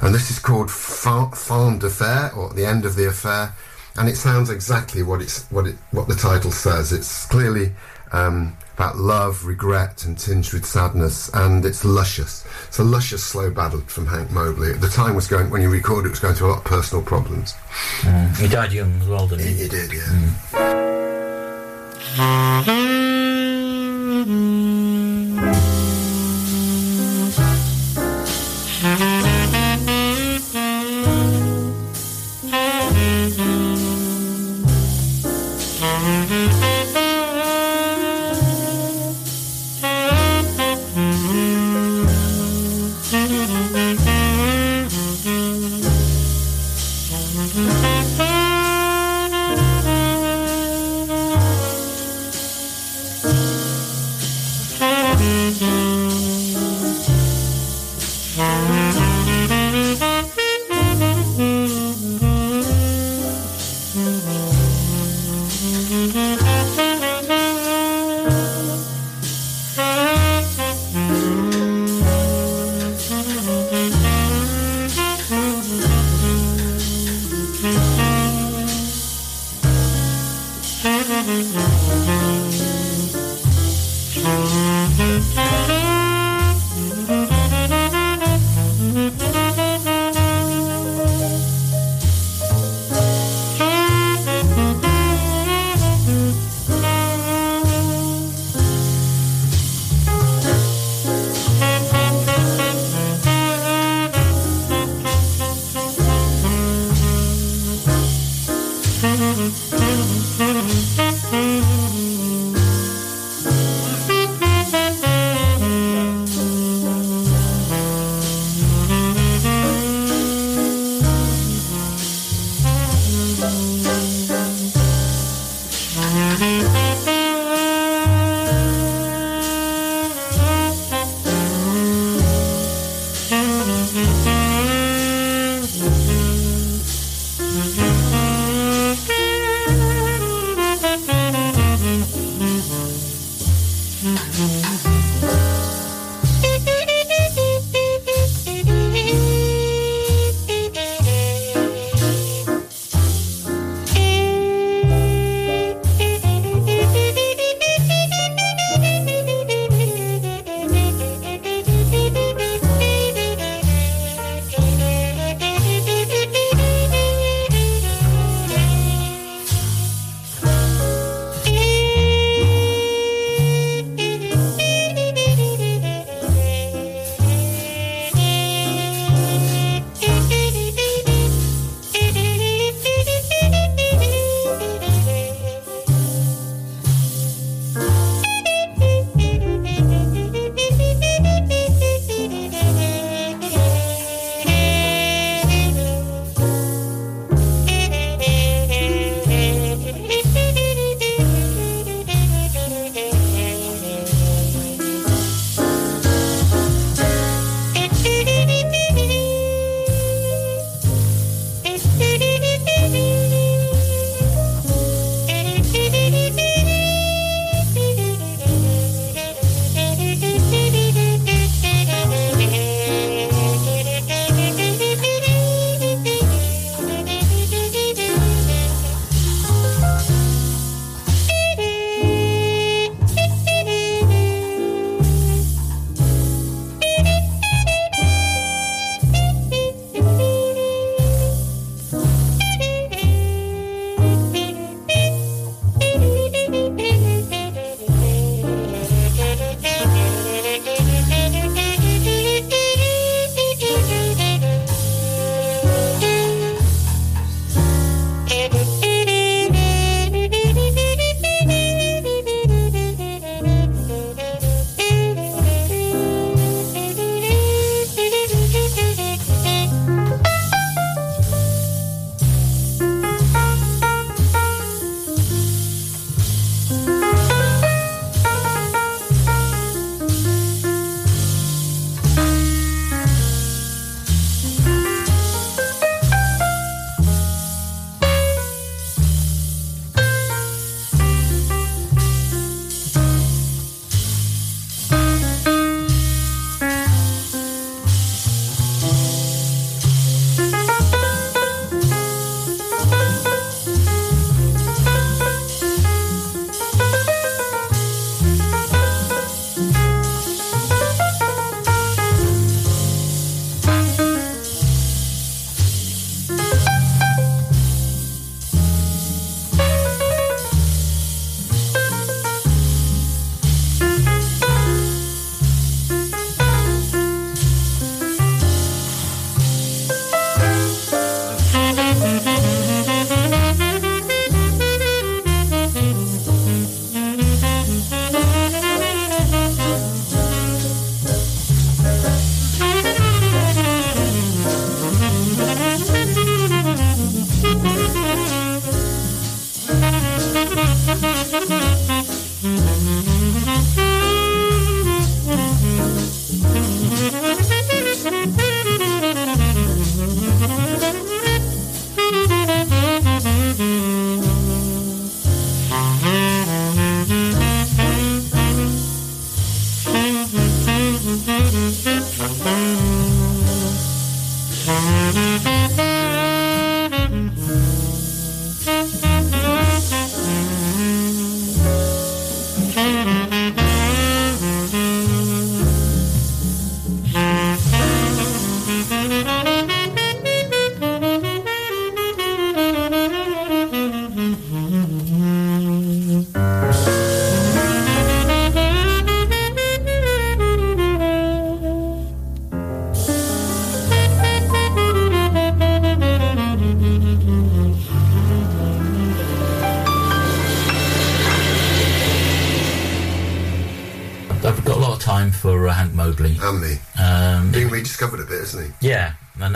[0.00, 3.52] and this is called Fa- Fin d'Affaire, or The End of the Affair.
[3.96, 6.92] And it sounds exactly what it's what it what the title says.
[6.92, 7.72] It's clearly
[8.12, 12.46] um, about love, regret, and tinged with sadness, and it's luscious.
[12.68, 14.70] It's a luscious slow ballad from Hank Mobley.
[14.70, 16.64] At the time was going when he recorded, it was going through a lot of
[16.64, 17.54] personal problems.
[18.02, 18.38] Mm.
[18.38, 19.62] He died young as well, didn't He, he?
[19.64, 21.18] he did, yeah.
[25.27, 25.27] for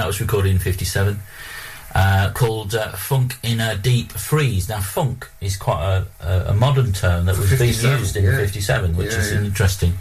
[0.02, 1.18] that was recorded in '57.
[1.94, 4.66] Uh, called uh, Funk in a Deep Freeze.
[4.66, 8.38] Now, funk is quite a, a, modern term that was being used in yeah.
[8.38, 9.92] '57, which Yeah, is an interesting?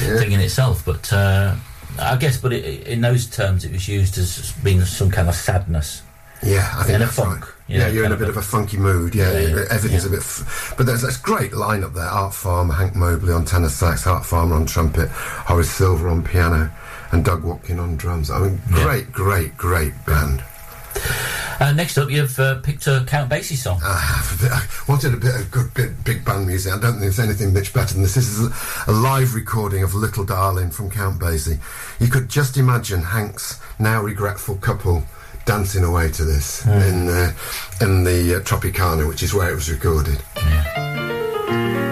[0.00, 0.18] Yeah.
[0.18, 0.86] thing in itself.
[0.86, 1.54] But uh,
[2.00, 5.34] I guess, but it, in those terms, it was used as being some kind of
[5.34, 6.02] sadness.
[6.42, 7.52] Yeah, I think In a that's funk, right.
[7.68, 9.14] you Yeah, you're in a bit of of a funky mood.
[9.14, 10.08] Yeah, Yeah, yeah, everything's yeah.
[10.08, 10.20] a bit.
[10.20, 12.04] F- but there's that's great lineup there.
[12.04, 16.70] Art Farmer, Hank Mobley on tenor sax, Art Farmer on trumpet, Horace Silver on piano,
[17.14, 18.30] and Doug Watkin on drums.
[18.30, 18.82] I mean, Yeah.
[18.82, 20.42] great, great, great band.
[21.60, 23.80] Uh, next up, you've uh, picked a Count Basie song.
[23.84, 26.72] I, have a bit, I wanted a bit of good bit, big band music.
[26.72, 28.16] I don't think there's anything much better than this.
[28.16, 31.60] This is a, a live recording of Little Darling from Count Basie.
[32.00, 35.04] You could just imagine Hank's now regretful couple
[35.46, 37.32] dancing away to this in uh,
[37.80, 40.18] in the uh, Tropicana, which is where it was recorded.
[40.34, 41.83] Thank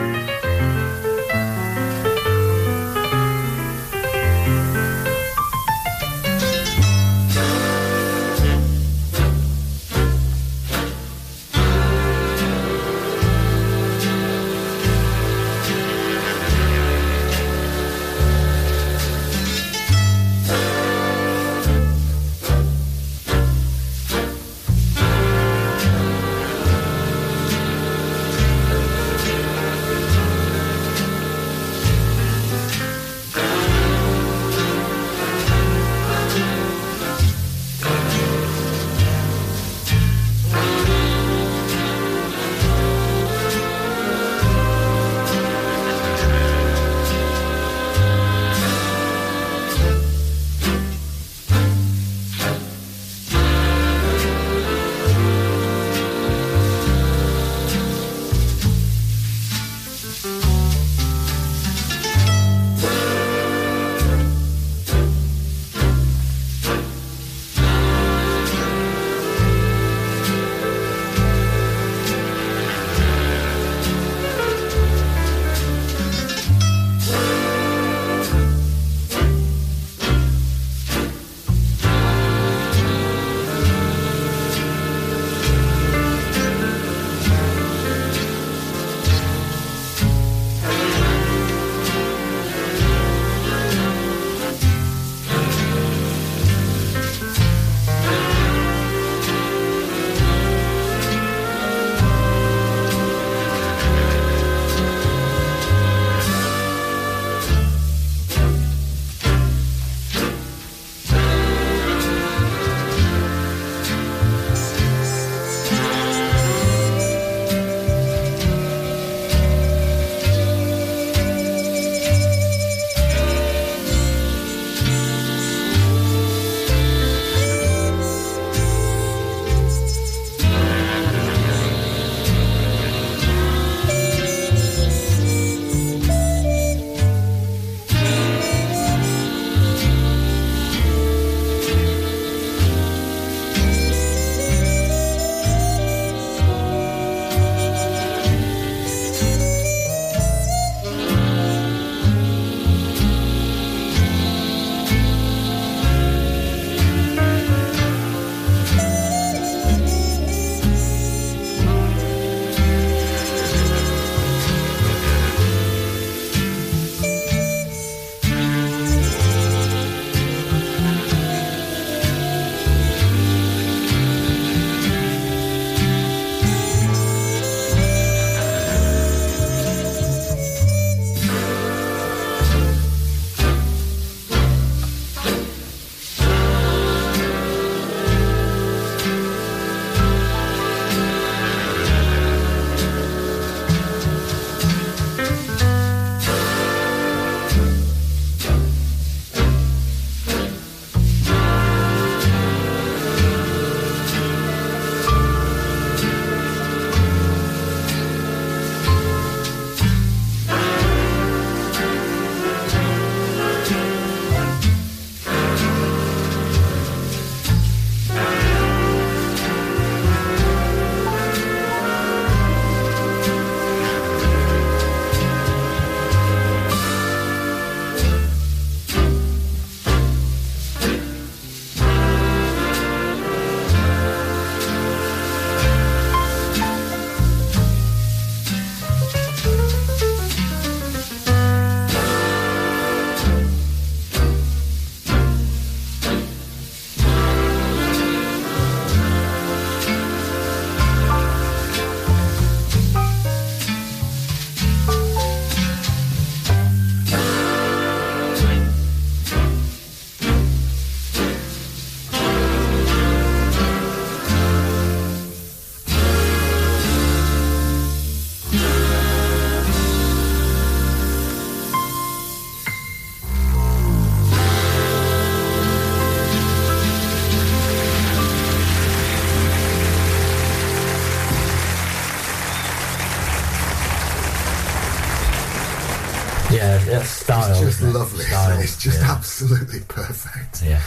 [288.62, 289.12] It's just yeah.
[289.12, 290.62] absolutely perfect.
[290.64, 290.80] Yeah,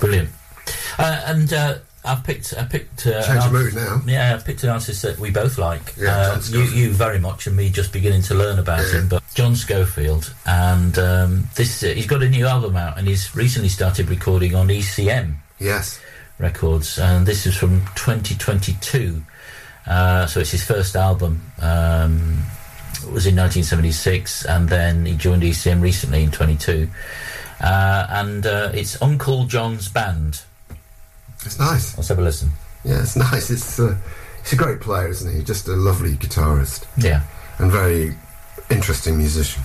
[0.00, 0.30] brilliant.
[0.98, 1.74] Uh, and uh,
[2.04, 3.06] I picked, I picked.
[3.06, 4.02] Uh, Change the artist- mood now.
[4.06, 5.94] Yeah, I picked an artist that we both like.
[5.96, 9.00] Yeah, uh, John you, you very much, and me just beginning to learn about Yeah.
[9.00, 9.08] him.
[9.08, 13.34] But John Scofield, and um, this, uh, he's got a new album out, and he's
[13.36, 16.00] recently started recording on ECM Yes.
[16.38, 19.22] Records, and this is from 2022.
[19.86, 21.42] Uh, so it's his first album.
[21.60, 22.44] Um,
[23.06, 26.88] was in 1976, and then he joined ECM recently in 22.
[27.60, 30.42] Uh, and uh, it's Uncle John's Band.
[31.44, 31.96] It's nice.
[31.96, 32.50] Let's have a listen.
[32.84, 33.50] Yeah, it's nice.
[33.50, 33.96] It's uh,
[34.42, 35.42] he's a great player, isn't he?
[35.42, 37.22] Just a lovely guitarist Yeah.
[37.58, 38.14] and very
[38.70, 39.62] interesting musician.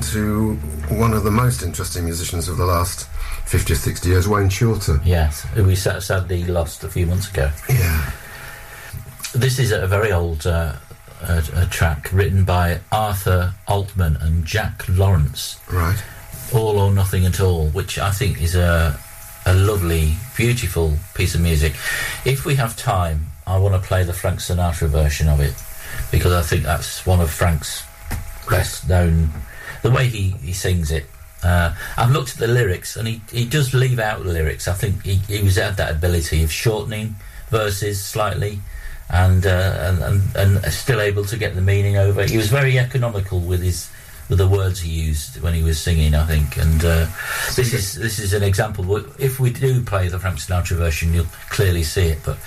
[0.00, 0.54] To
[0.88, 3.08] one of the most interesting musicians of the last
[3.46, 5.00] 50 or 60 years, Wayne Shorter.
[5.04, 7.50] Yes, who we sadly lost a few months ago.
[7.68, 8.10] Yeah.
[9.34, 10.74] This is a very old uh,
[11.22, 16.02] a, a track written by Arthur Altman and Jack Lawrence, Right.
[16.54, 18.98] All or Nothing at All, which I think is a,
[19.46, 21.72] a lovely, beautiful piece of music.
[22.24, 25.54] If we have time, I want to play the Frank Sinatra version of it
[26.10, 27.84] because I think that's one of Frank's
[28.48, 29.30] best known.
[29.82, 31.06] The way he, he sings it.
[31.42, 34.68] Uh, I've looked at the lyrics and he, he does leave out the lyrics.
[34.68, 37.16] I think he, he was had that ability of shortening
[37.50, 38.60] verses slightly
[39.10, 40.02] and, uh, and,
[40.36, 42.24] and and still able to get the meaning over.
[42.24, 43.90] He was very economical with his
[44.28, 46.14] with the words he used when he was singing.
[46.14, 47.06] I think, and uh,
[47.54, 48.96] this is this is an example.
[49.20, 52.20] If we do play the Frank Sinatra version, you'll clearly see it.
[52.24, 52.38] But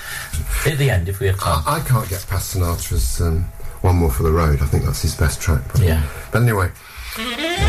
[0.65, 3.43] at the end, if we have time, I, I can't get past Sinatra's um,
[3.81, 4.61] One More for the Road.
[4.61, 5.67] I think that's his best track.
[5.67, 5.87] Probably.
[5.87, 6.09] Yeah.
[6.31, 6.71] But anyway,
[7.17, 7.55] Mm-hmm.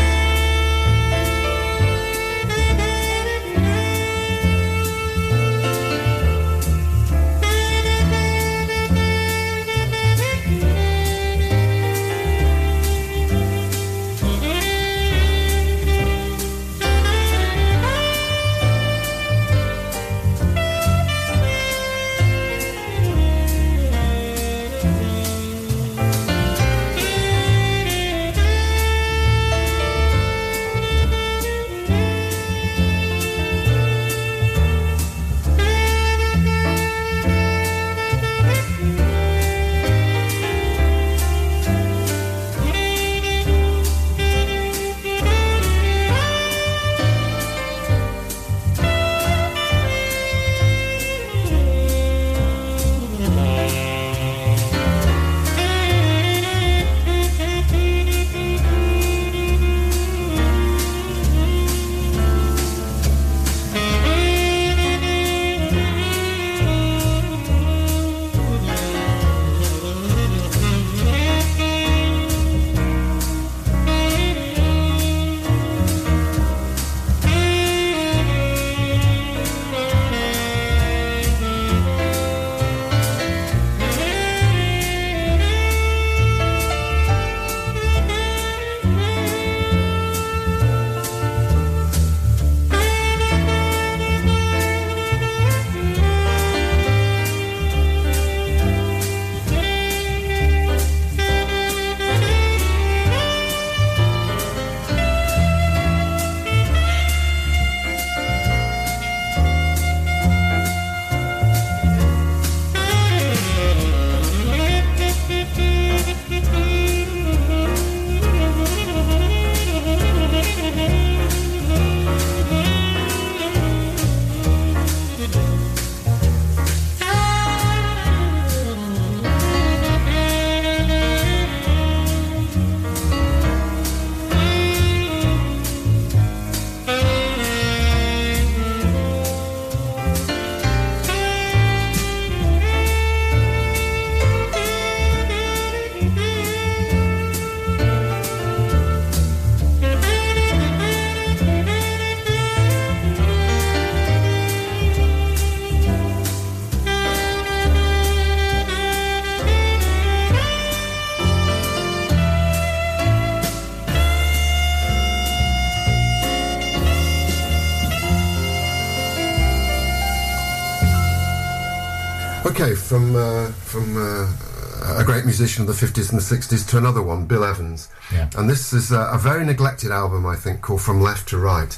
[172.59, 176.79] Okay, from uh, from uh, a great musician of the 50s and the 60s to
[176.79, 177.87] another one, Bill Evans.
[178.11, 178.31] Yeah.
[178.35, 181.71] And this is a, a very neglected album, I think, called From Left to Right,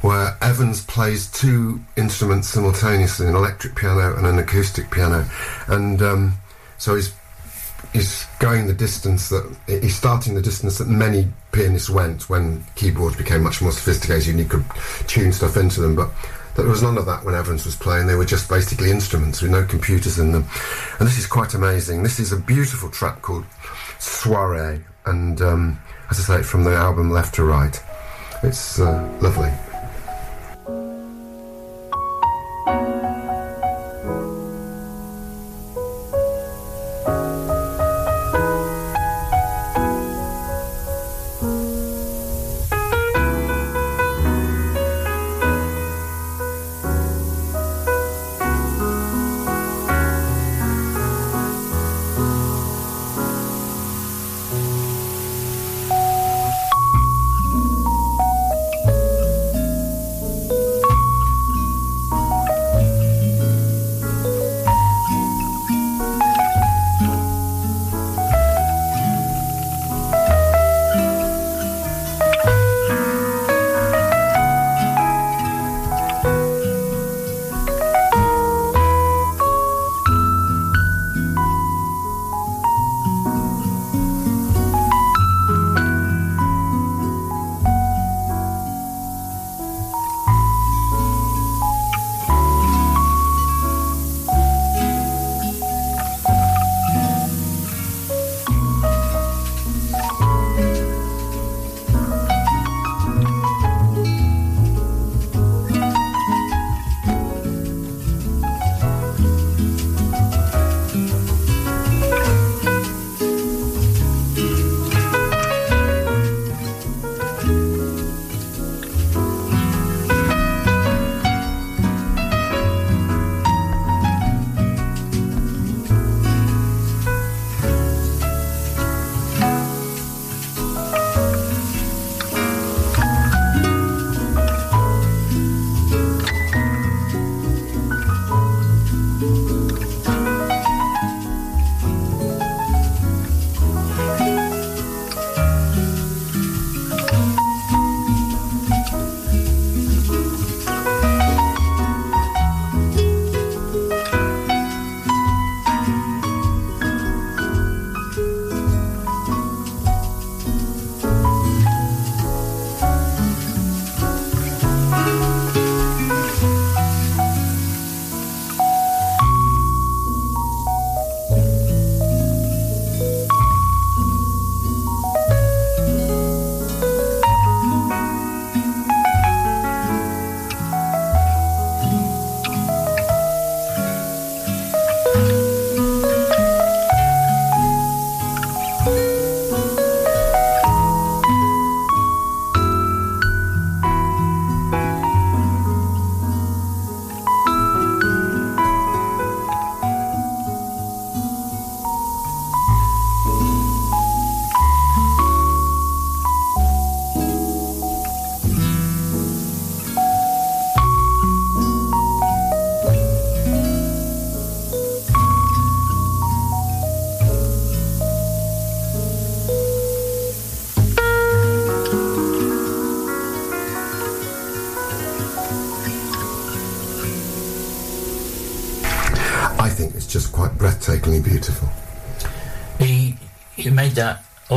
[0.00, 5.28] where Evans plays two instruments simultaneously, an electric piano and an acoustic piano.
[5.66, 6.38] And um,
[6.78, 7.12] so he's
[7.92, 13.16] he's going the distance that he's starting the distance that many pianists went when keyboards
[13.16, 14.64] became much more sophisticated and you could
[15.06, 15.94] tune stuff into them.
[15.94, 16.08] But
[16.56, 18.06] there was none of that when Evans was playing.
[18.06, 20.44] They were just basically instruments with no computers in them.
[20.98, 22.02] And this is quite amazing.
[22.02, 23.44] This is a beautiful track called
[23.98, 25.80] Soiree, and um,
[26.10, 27.80] as I say, from the album Left to Right.
[28.42, 29.71] It's uh, lovely.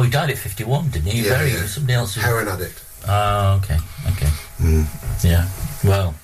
[0.06, 1.22] He died at fifty-one, didn't he?
[1.24, 1.66] Yeah, Very yeah.
[1.66, 2.16] somebody else.
[2.16, 2.82] who- Heroin addict.
[3.08, 3.78] Oh, okay,
[4.12, 4.30] okay.
[5.24, 5.48] Yeah.
[5.84, 6.16] Well,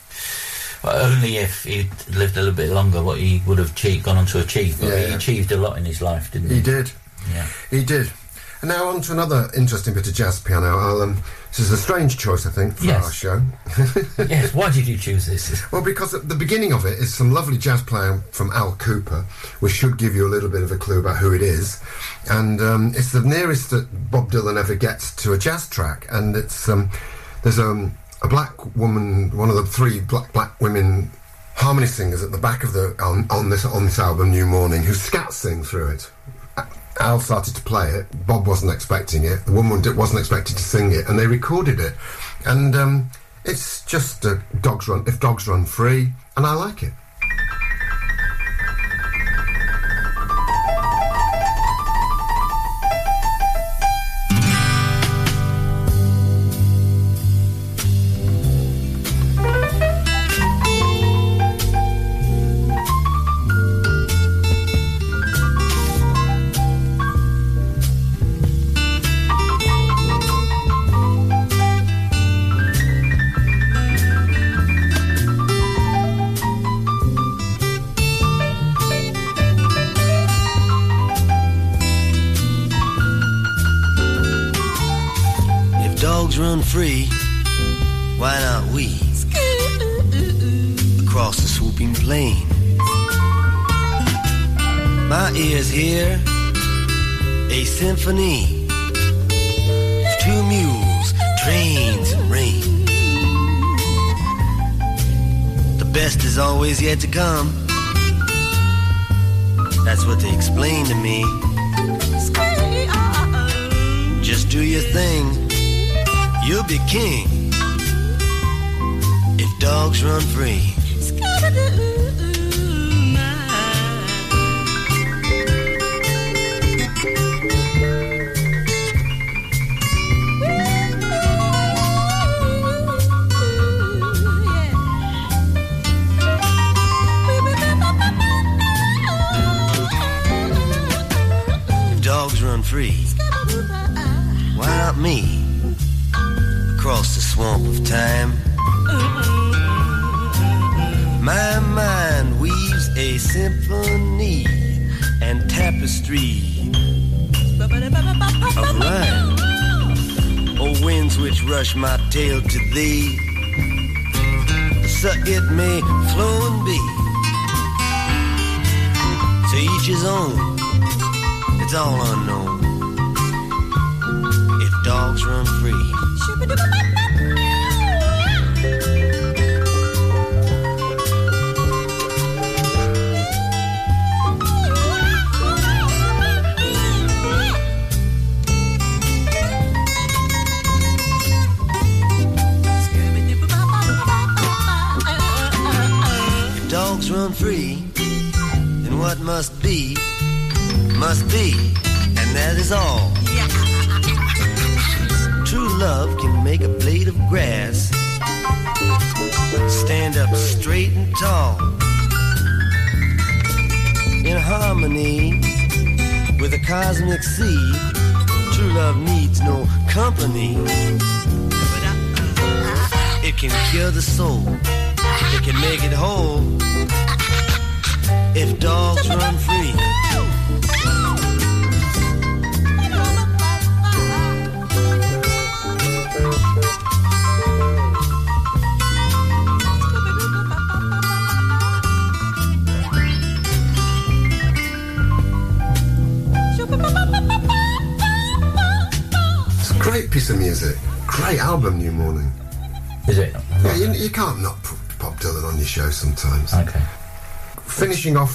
[0.84, 4.18] well, only if he'd lived a little bit longer, what he would have achieved, gone
[4.18, 4.80] on to achieve.
[4.80, 6.56] But Yeah, he achieved a lot in his life, didn't he?
[6.56, 6.92] He did.
[7.32, 7.48] Yeah.
[7.70, 8.12] He did.
[8.62, 11.02] And now on to another interesting bit of jazz piano.
[11.02, 13.06] Um, this is a strange choice, I think, for Yes.
[13.06, 13.42] our show.
[14.30, 14.54] yes.
[14.54, 15.72] Why did you choose this?
[15.72, 19.24] Well, because at the beginning of it is some lovely jazz playing from Al Kooper,
[19.62, 21.80] which should give you a little bit of a clue about who it is.
[22.32, 26.08] And um, it's the nearest that Bob Dylan ever gets to a jazz track.
[26.10, 26.90] And it's um,
[27.44, 31.12] there's um, a black woman, one of the three black black women
[31.56, 34.82] harmony singers at the back of the on, on this on this album, New Morning,
[34.82, 36.10] who scat sing through it.
[37.02, 38.06] Al started to play it.
[38.26, 39.46] Bob wasn't expecting it.
[39.46, 41.96] The woman wasn't expected to sing it, and they recorded it.
[42.46, 43.10] And um,
[43.44, 46.94] it's just uh, dogs run if dogs run free, and I like it.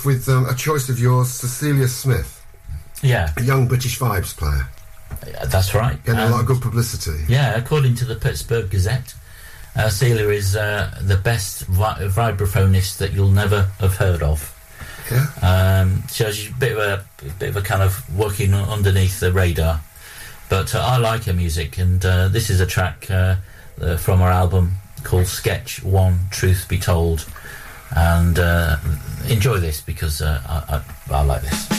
[0.06, 2.42] With um, a choice of yours, Cecilia Smith,
[3.02, 4.66] Yeah, a young British Vibes player.
[5.46, 6.02] that's right.
[6.04, 7.24] Getting a Um, lot of good publicity.
[7.28, 9.14] Yeah, according to the Pittsburgh Gazette,
[9.74, 14.52] uh, Celia is uh, the best vi- vibraphonist that you'll never have heard of.
[15.10, 15.26] Yeah.
[15.42, 19.32] Um, she's a bit of a, a bit of a kind of working underneath the
[19.32, 19.80] radar,
[20.48, 23.36] but uh, I like her music, and uh, this is a track uh,
[23.80, 27.24] uh, from her album called Sketch One: Truth Be Told,
[27.94, 28.76] and uh,
[29.28, 31.75] enjoy this because uh, I, I, I like this.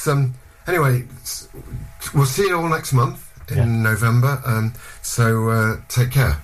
[0.00, 0.34] That's um.
[0.66, 1.48] Anyway, s-
[2.14, 3.20] we'll see you all next month
[3.50, 3.64] in Yeah.
[3.64, 4.40] November.
[4.46, 4.72] Um.
[5.02, 6.36] So uh, take care.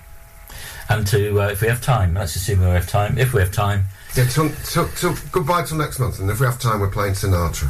[0.89, 3.17] And to, uh, if we have time, let's assume we have time.
[3.17, 3.85] If we have time,
[4.15, 4.25] Yeah.
[4.25, 6.19] Till, till, till, goodbye till next month.
[6.19, 7.69] And if we have time, we're playing Sinatra.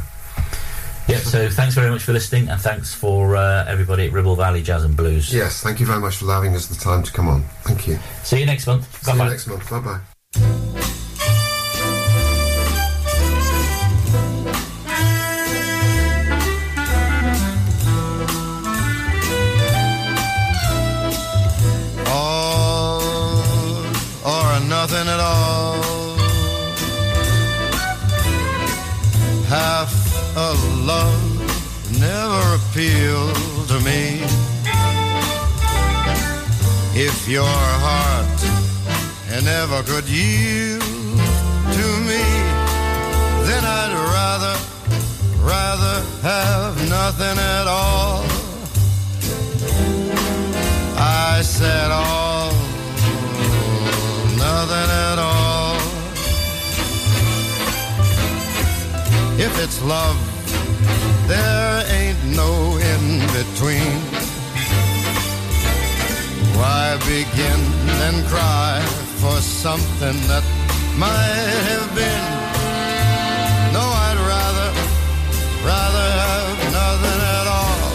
[1.08, 1.18] yeah.
[1.18, 4.84] So thanks very much for listening, and thanks for uh, everybody at Ribble Valley Jazz
[4.84, 5.32] and Blues.
[5.34, 5.62] Yes.
[5.62, 7.42] Thank you very much for allowing us the time to come on.
[7.64, 7.98] Thank you.
[8.24, 8.84] See you next month.
[9.02, 9.28] See Bye you bye.
[9.30, 9.70] next month.
[9.70, 10.17] Bye bye.
[37.28, 38.26] Your heart
[39.30, 42.24] and never could yield to me,
[43.44, 44.56] then I'd rather,
[45.44, 48.24] rather have nothing at all.
[50.96, 52.52] I said all,
[54.38, 55.76] nothing at all.
[59.38, 60.16] If it's love,
[61.28, 64.27] there ain't no in between.
[66.58, 67.60] Why begin
[68.06, 68.82] and cry
[69.22, 70.42] for something that
[70.98, 72.26] might have been?
[73.72, 74.70] No, I'd rather,
[75.62, 77.90] rather have nothing at all.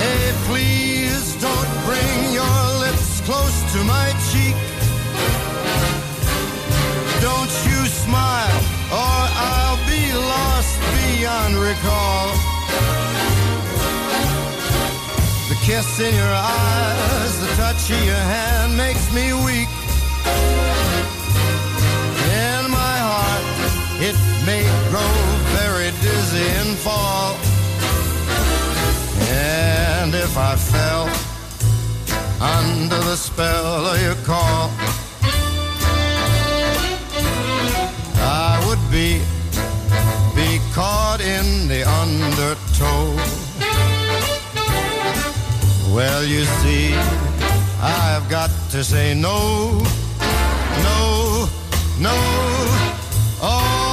[0.00, 4.56] Hey, please don't bring your lips close to my cheek.
[7.20, 9.20] Don't you smile, or
[9.52, 13.33] I'll be lost beyond recall.
[15.64, 19.68] Kiss in your eyes, the touch of your hand makes me weak.
[22.50, 23.46] In my heart,
[23.98, 24.14] it
[24.44, 25.14] may grow
[25.56, 27.32] very dizzy and fall.
[29.32, 31.08] And if I fell
[32.42, 34.70] under the spell of your call,
[38.20, 39.22] I would be
[40.36, 43.33] be caught in the undertow.
[45.94, 46.92] Well, you see,
[47.80, 49.78] I've got to say no,
[50.82, 51.48] no,
[52.00, 52.14] no,
[53.40, 53.83] all